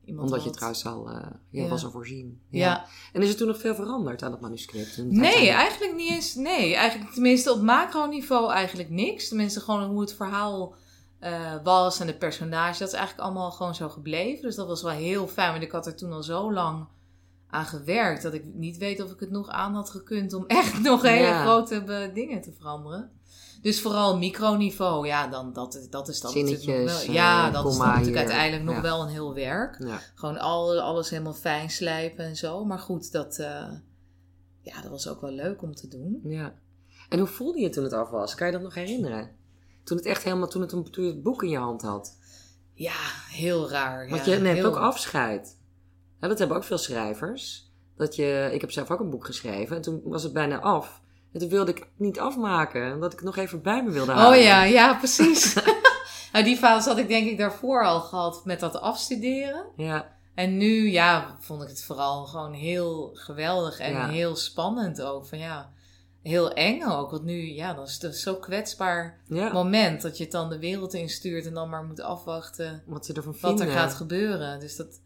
[0.05, 1.69] iemand Omdat je trouwens al ja, Ja.
[1.69, 2.41] was al voorzien.
[2.49, 2.85] Ja.
[3.13, 4.97] En is er toen nog veel veranderd aan het manuscript?
[4.97, 6.35] Nee, uiteindelijk- eigenlijk niet eens.
[6.35, 9.29] Nee, eigenlijk tenminste op macroniveau eigenlijk niks.
[9.29, 10.75] Tenminste gewoon hoe het verhaal
[11.25, 12.79] eh, was en de personage.
[12.79, 14.43] Dat is eigenlijk allemaal gewoon zo gebleven.
[14.43, 15.51] Dus dat was wel heel fijn.
[15.51, 16.87] Want ik had er toen al zo lang
[17.49, 18.23] aan gewerkt.
[18.23, 21.27] Dat ik niet weet of ik het nog aan had gekund om echt nog hele
[21.27, 21.43] Ja.
[21.43, 23.11] grote be- dingen te veranderen.
[23.63, 27.13] Dus vooral microniveau, ja, dan, dat, dat is dan nog wel.
[27.13, 28.17] Ja, eh, dat is natuurlijk hier.
[28.17, 28.81] uiteindelijk nog Ja.
[28.83, 29.77] wel een heel werk.
[29.85, 29.99] Ja.
[30.15, 32.65] Gewoon al, alles helemaal fijn slijpen en zo.
[32.65, 33.71] Maar goed, dat, eh,
[34.61, 36.21] ja, dat was ook wel leuk om te doen.
[36.25, 36.55] ja.
[37.09, 38.35] En hoe voelde je toen het af was?
[38.35, 39.31] Kan je dat nog herinneren?
[39.85, 42.19] Toen het echt helemaal, toen, het, een- toen je het boek in je hand had.
[42.75, 42.93] Ja,
[43.31, 44.09] heel raar.
[44.09, 45.59] Want ja, je neemt heel- ook afscheid.
[46.21, 47.73] Ja, dat hebben ook veel schrijvers.
[47.97, 51.01] Dat je, ik heb zelf ook een boek geschreven en toen was het bijna af.
[51.33, 54.13] En toen wilde ik het niet afmaken, omdat ik het nog even bij me wilde
[54.13, 54.39] houden.
[54.39, 55.55] Oh ja, ja, precies.
[56.33, 59.65] nou, die fase had ik denk ik daarvoor al gehad met dat afstuderen.
[59.77, 64.09] Ja, En nu, ja, vond ik het vooral gewoon heel geweldig en Ja.
[64.09, 65.27] heel spannend ook.
[65.27, 65.73] Van ja,
[66.25, 67.11] heel eng ook.
[67.11, 69.53] Want nu, ja, dan is het zo'n kwetsbaar ja.
[69.53, 73.13] moment dat je het dan de wereld instuurt en dan maar moet afwachten wat ze
[73.13, 73.67] ervan wat vinden.
[73.67, 74.61] er gaat gebeuren.
[74.61, 75.01] Dus dat,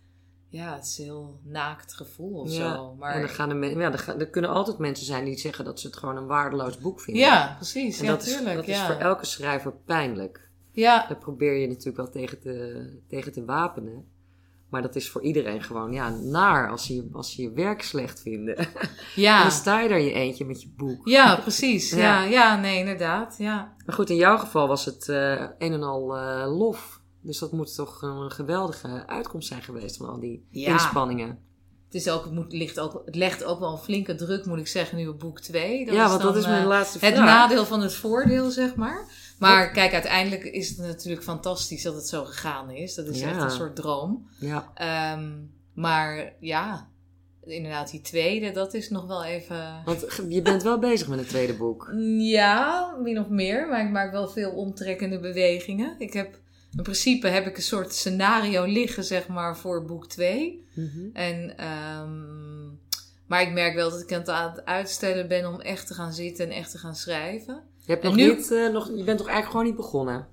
[0.48, 2.94] ja, het is een heel naakt gevoel of Ja, zo.
[2.94, 5.64] Maar En dan gaan er, ja, er, gaan- er kunnen altijd mensen zijn die zeggen
[5.64, 7.22] dat ze het gewoon een waardeloos boek vinden.
[7.22, 7.98] ja, precies.
[7.98, 10.46] En ja, dat, is, dat is voor elke schrijver pijnlijk.
[10.72, 14.08] Ja, Daar probeer je natuurlijk wel tegen te, tegen te wapenen.
[14.68, 18.20] Maar dat is voor iedereen gewoon ja, naar als je, als je je werk slecht
[18.20, 18.54] vindt.
[18.58, 18.68] En
[19.14, 19.42] ja.
[19.42, 21.08] dan sta je daar je eentje met je boek.
[21.08, 21.90] Ja, precies.
[21.90, 21.96] Ja.
[21.96, 23.34] Ja, ja, nee, inderdaad.
[23.38, 23.74] Ja.
[23.86, 27.00] Maar goed, in jouw geval was het eh, een en al eh, lof.
[27.22, 30.72] Dus dat moet toch een geweldige uitkomst zijn geweest van al die Ja.
[30.72, 31.38] inspanningen.
[31.84, 34.58] Het, is ook, het, moet, ligt ook, het legt ook wel een flinke druk, moet
[34.58, 35.92] ik zeggen, nu op boek 2.
[35.92, 37.10] ja, want dat is mijn laatste vraag.
[37.10, 39.06] Het nadeel van het voordeel, zeg maar.
[39.38, 42.94] Maar kijk, uiteindelijk is het natuurlijk fantastisch dat het zo gegaan is.
[42.94, 43.28] Dat is Ja.
[43.28, 44.28] echt een soort droom.
[44.38, 45.32] Ja, Ehm,
[45.74, 46.88] maar ja,
[47.44, 49.82] inderdaad, die tweede, dat is nog wel even...
[49.84, 51.92] want je bent wel bezig met het tweede boek.
[52.18, 53.68] Ja, min of meer.
[53.68, 55.94] Maar ik maak wel veel omtrekkende bewegingen.
[55.98, 56.38] Ik heb,
[56.76, 60.66] in principe heb ik een soort scenario liggen, zeg maar, voor boek 2.
[60.74, 60.98] Mhm.
[61.12, 62.66] En, ehm,
[63.26, 66.12] maar ik merk wel dat ik het aan het uitstellen ben om echt te gaan
[66.12, 67.62] zitten en echt te gaan schrijven.
[67.88, 70.26] Je, hebt nog nu- niet, eh, nog, je bent toch eigenlijk gewoon niet begonnen?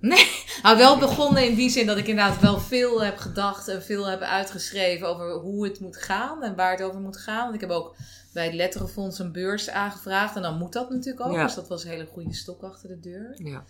[0.64, 4.06] Nou, wel begonnen in die zin dat ik inderdaad wel veel heb gedacht en veel
[4.06, 7.44] heb uitgeschreven over hoe het moet gaan en waar het over moet gaan.
[7.44, 7.96] Want ik heb ook
[8.34, 11.34] bij het Letterenfonds een beurs aangevraagd en dan moet dat natuurlijk ook.
[11.34, 11.44] Ja.
[11.44, 13.34] Dus dat was een hele goede stok achter de deur.
[13.44, 13.64] Ja.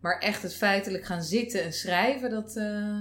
[0.00, 2.96] Maar echt het feitelijk gaan zitten en schrijven, dat eh,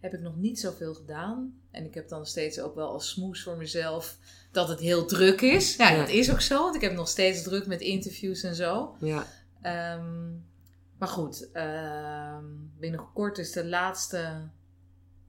[0.00, 1.54] heb ik nog niet zoveel gedaan.
[1.70, 4.16] En ik heb dan steeds ook wel als smoes voor mezelf
[4.52, 5.76] dat het heel druk is.
[5.76, 5.96] Ja, Ja.
[5.96, 8.96] dat is ook zo, want ik heb nog steeds druk met interviews en zo.
[9.00, 9.26] Ja.
[9.64, 10.30] Ehm,
[10.98, 12.44] maar goed, ehm,
[12.78, 14.48] binnenkort is de laatste,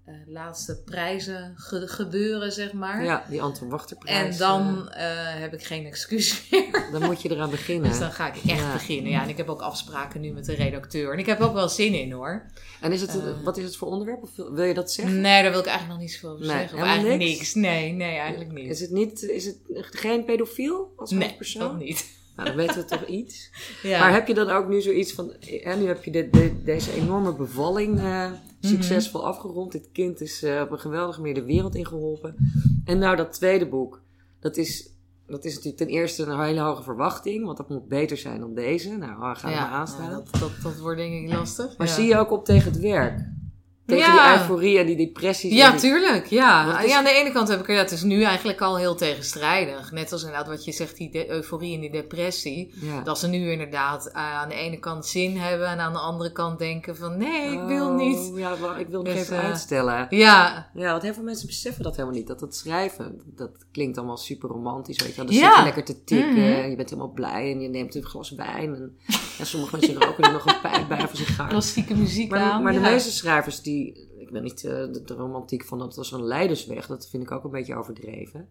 [0.05, 3.03] eh, laatste prijzen ge- gebeuren, zeg maar.
[3.03, 4.33] ja, die Anton Wachterprijs.
[4.33, 5.05] En dan eh,
[5.39, 6.88] heb ik geen excuus meer.
[6.91, 7.89] dan moet je eraan beginnen.
[7.89, 8.73] Dus dan ga ik echt Ja.
[8.73, 9.11] beginnen.
[9.11, 11.13] Ja, en ik heb ook afspraken nu met de redacteur.
[11.13, 12.45] En ik heb ook wel zin in hoor.
[12.81, 13.43] En is het, Eh.
[13.43, 14.21] wat is het voor onderwerp?
[14.23, 15.21] Of wil je dat zeggen?
[15.21, 16.77] Nee, daar wil ik eigenlijk nog niet zoveel over Nee, zeggen.
[16.77, 17.38] Of eigenlijk niks?
[17.38, 17.53] niks.
[17.53, 18.69] Nee, nee, eigenlijk niet.
[18.69, 21.61] Is het, niet, is het geen pedofiel als nee, hoofdpersoon?
[21.61, 22.13] dat niet.
[22.36, 23.49] Nou, dan weten we toch iets.
[23.83, 23.99] Ja.
[23.99, 25.33] Maar heb je dan ook nu zoiets van...
[25.39, 28.31] Hè, nu heb je de, de- deze enorme bevalling eh,
[28.61, 29.71] succesvol afgerond.
[29.71, 32.36] Dit kind is eh, op een geweldige manier de wereld ingeholpen.
[32.86, 34.01] En nou dat tweede boek.
[34.39, 34.89] Dat is,
[35.27, 37.45] dat is natuurlijk ten eerste een hele hoge verwachting.
[37.45, 38.89] Want dat moet beter zijn dan deze.
[38.97, 40.09] Nou, gaan we maar aanstaan.
[40.11, 41.77] dat, dat, dat wordt denk ik lastig.
[41.77, 43.19] maar zie je ook op tegen het werk?
[43.86, 44.31] Tegen Ja.
[44.33, 45.51] die euforie en die depressies.
[45.51, 46.25] en Ja, die- tuurlijk.
[46.25, 46.79] Ja.
[46.81, 48.77] Is- ja, aan de ene kant heb ik er, ja, het is nu eigenlijk al
[48.77, 49.91] heel tegenstrijdig.
[49.91, 52.73] Net als inderdaad wat je zegt, die euforie en die depressie.
[52.81, 53.01] Ja.
[53.01, 56.31] Dat ze nu inderdaad eh, aan de ene kant zin hebben en aan de andere
[56.31, 58.31] kant denken van nee, ik wil Oh, niet.
[58.36, 60.07] Ja, maar ik wil nog Dus, even eh, uitstellen.
[60.09, 62.27] Ja, Ja, want heel veel mensen beseffen dat helemaal niet.
[62.27, 64.97] Dat het schrijven, dat klinkt allemaal super romantisch.
[65.01, 65.25] Weet je wel.
[65.25, 65.47] Dan Ja.
[65.47, 66.31] zit je lekker te tikken.
[66.33, 66.39] Mhm.
[66.61, 68.75] en Je bent helemaal blij en je neemt een glas wijn.
[68.75, 68.97] En,
[69.39, 72.63] en sommige mensen roken er nog een pijp bij voor zich klassieke muziek Maar, aan.
[72.63, 72.89] maar de ja.
[72.89, 74.09] meeste schrijvers die...
[74.17, 76.88] Ik ben niet eh, de, de romantiek van dat was een leidersweg.
[76.88, 78.49] Dat vind ik ook een beetje overdreven.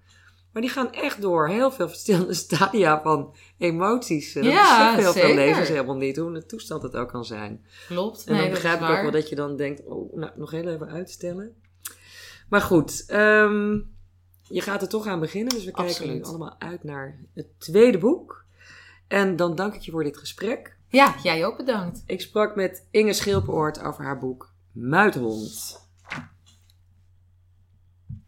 [0.52, 4.34] Maar die gaan echt door heel veel verschillende stadia van emoties.
[4.34, 5.36] En Dat Ja, beseffen heel veel zeker.
[5.36, 6.16] lezers helemaal niet.
[6.16, 7.64] Hoe een toestand het ook kan zijn.
[7.86, 8.24] Klopt.
[8.24, 10.50] En nee, dan dat begrijp ik ook wel dat je dan denkt, oh, nou, nog
[10.50, 11.54] heel even uitstellen.
[12.48, 13.72] Maar goed, ehm,
[14.42, 15.54] je gaat er toch aan beginnen.
[15.54, 18.44] Dus we kijken nu allemaal uit naar het tweede boek.
[19.08, 20.73] En dan dank ik je voor dit gesprek.
[20.94, 22.02] Ja, jij ook bedankt.
[22.06, 25.83] Ik sprak met Inge Schilperoort over haar boek Muithond.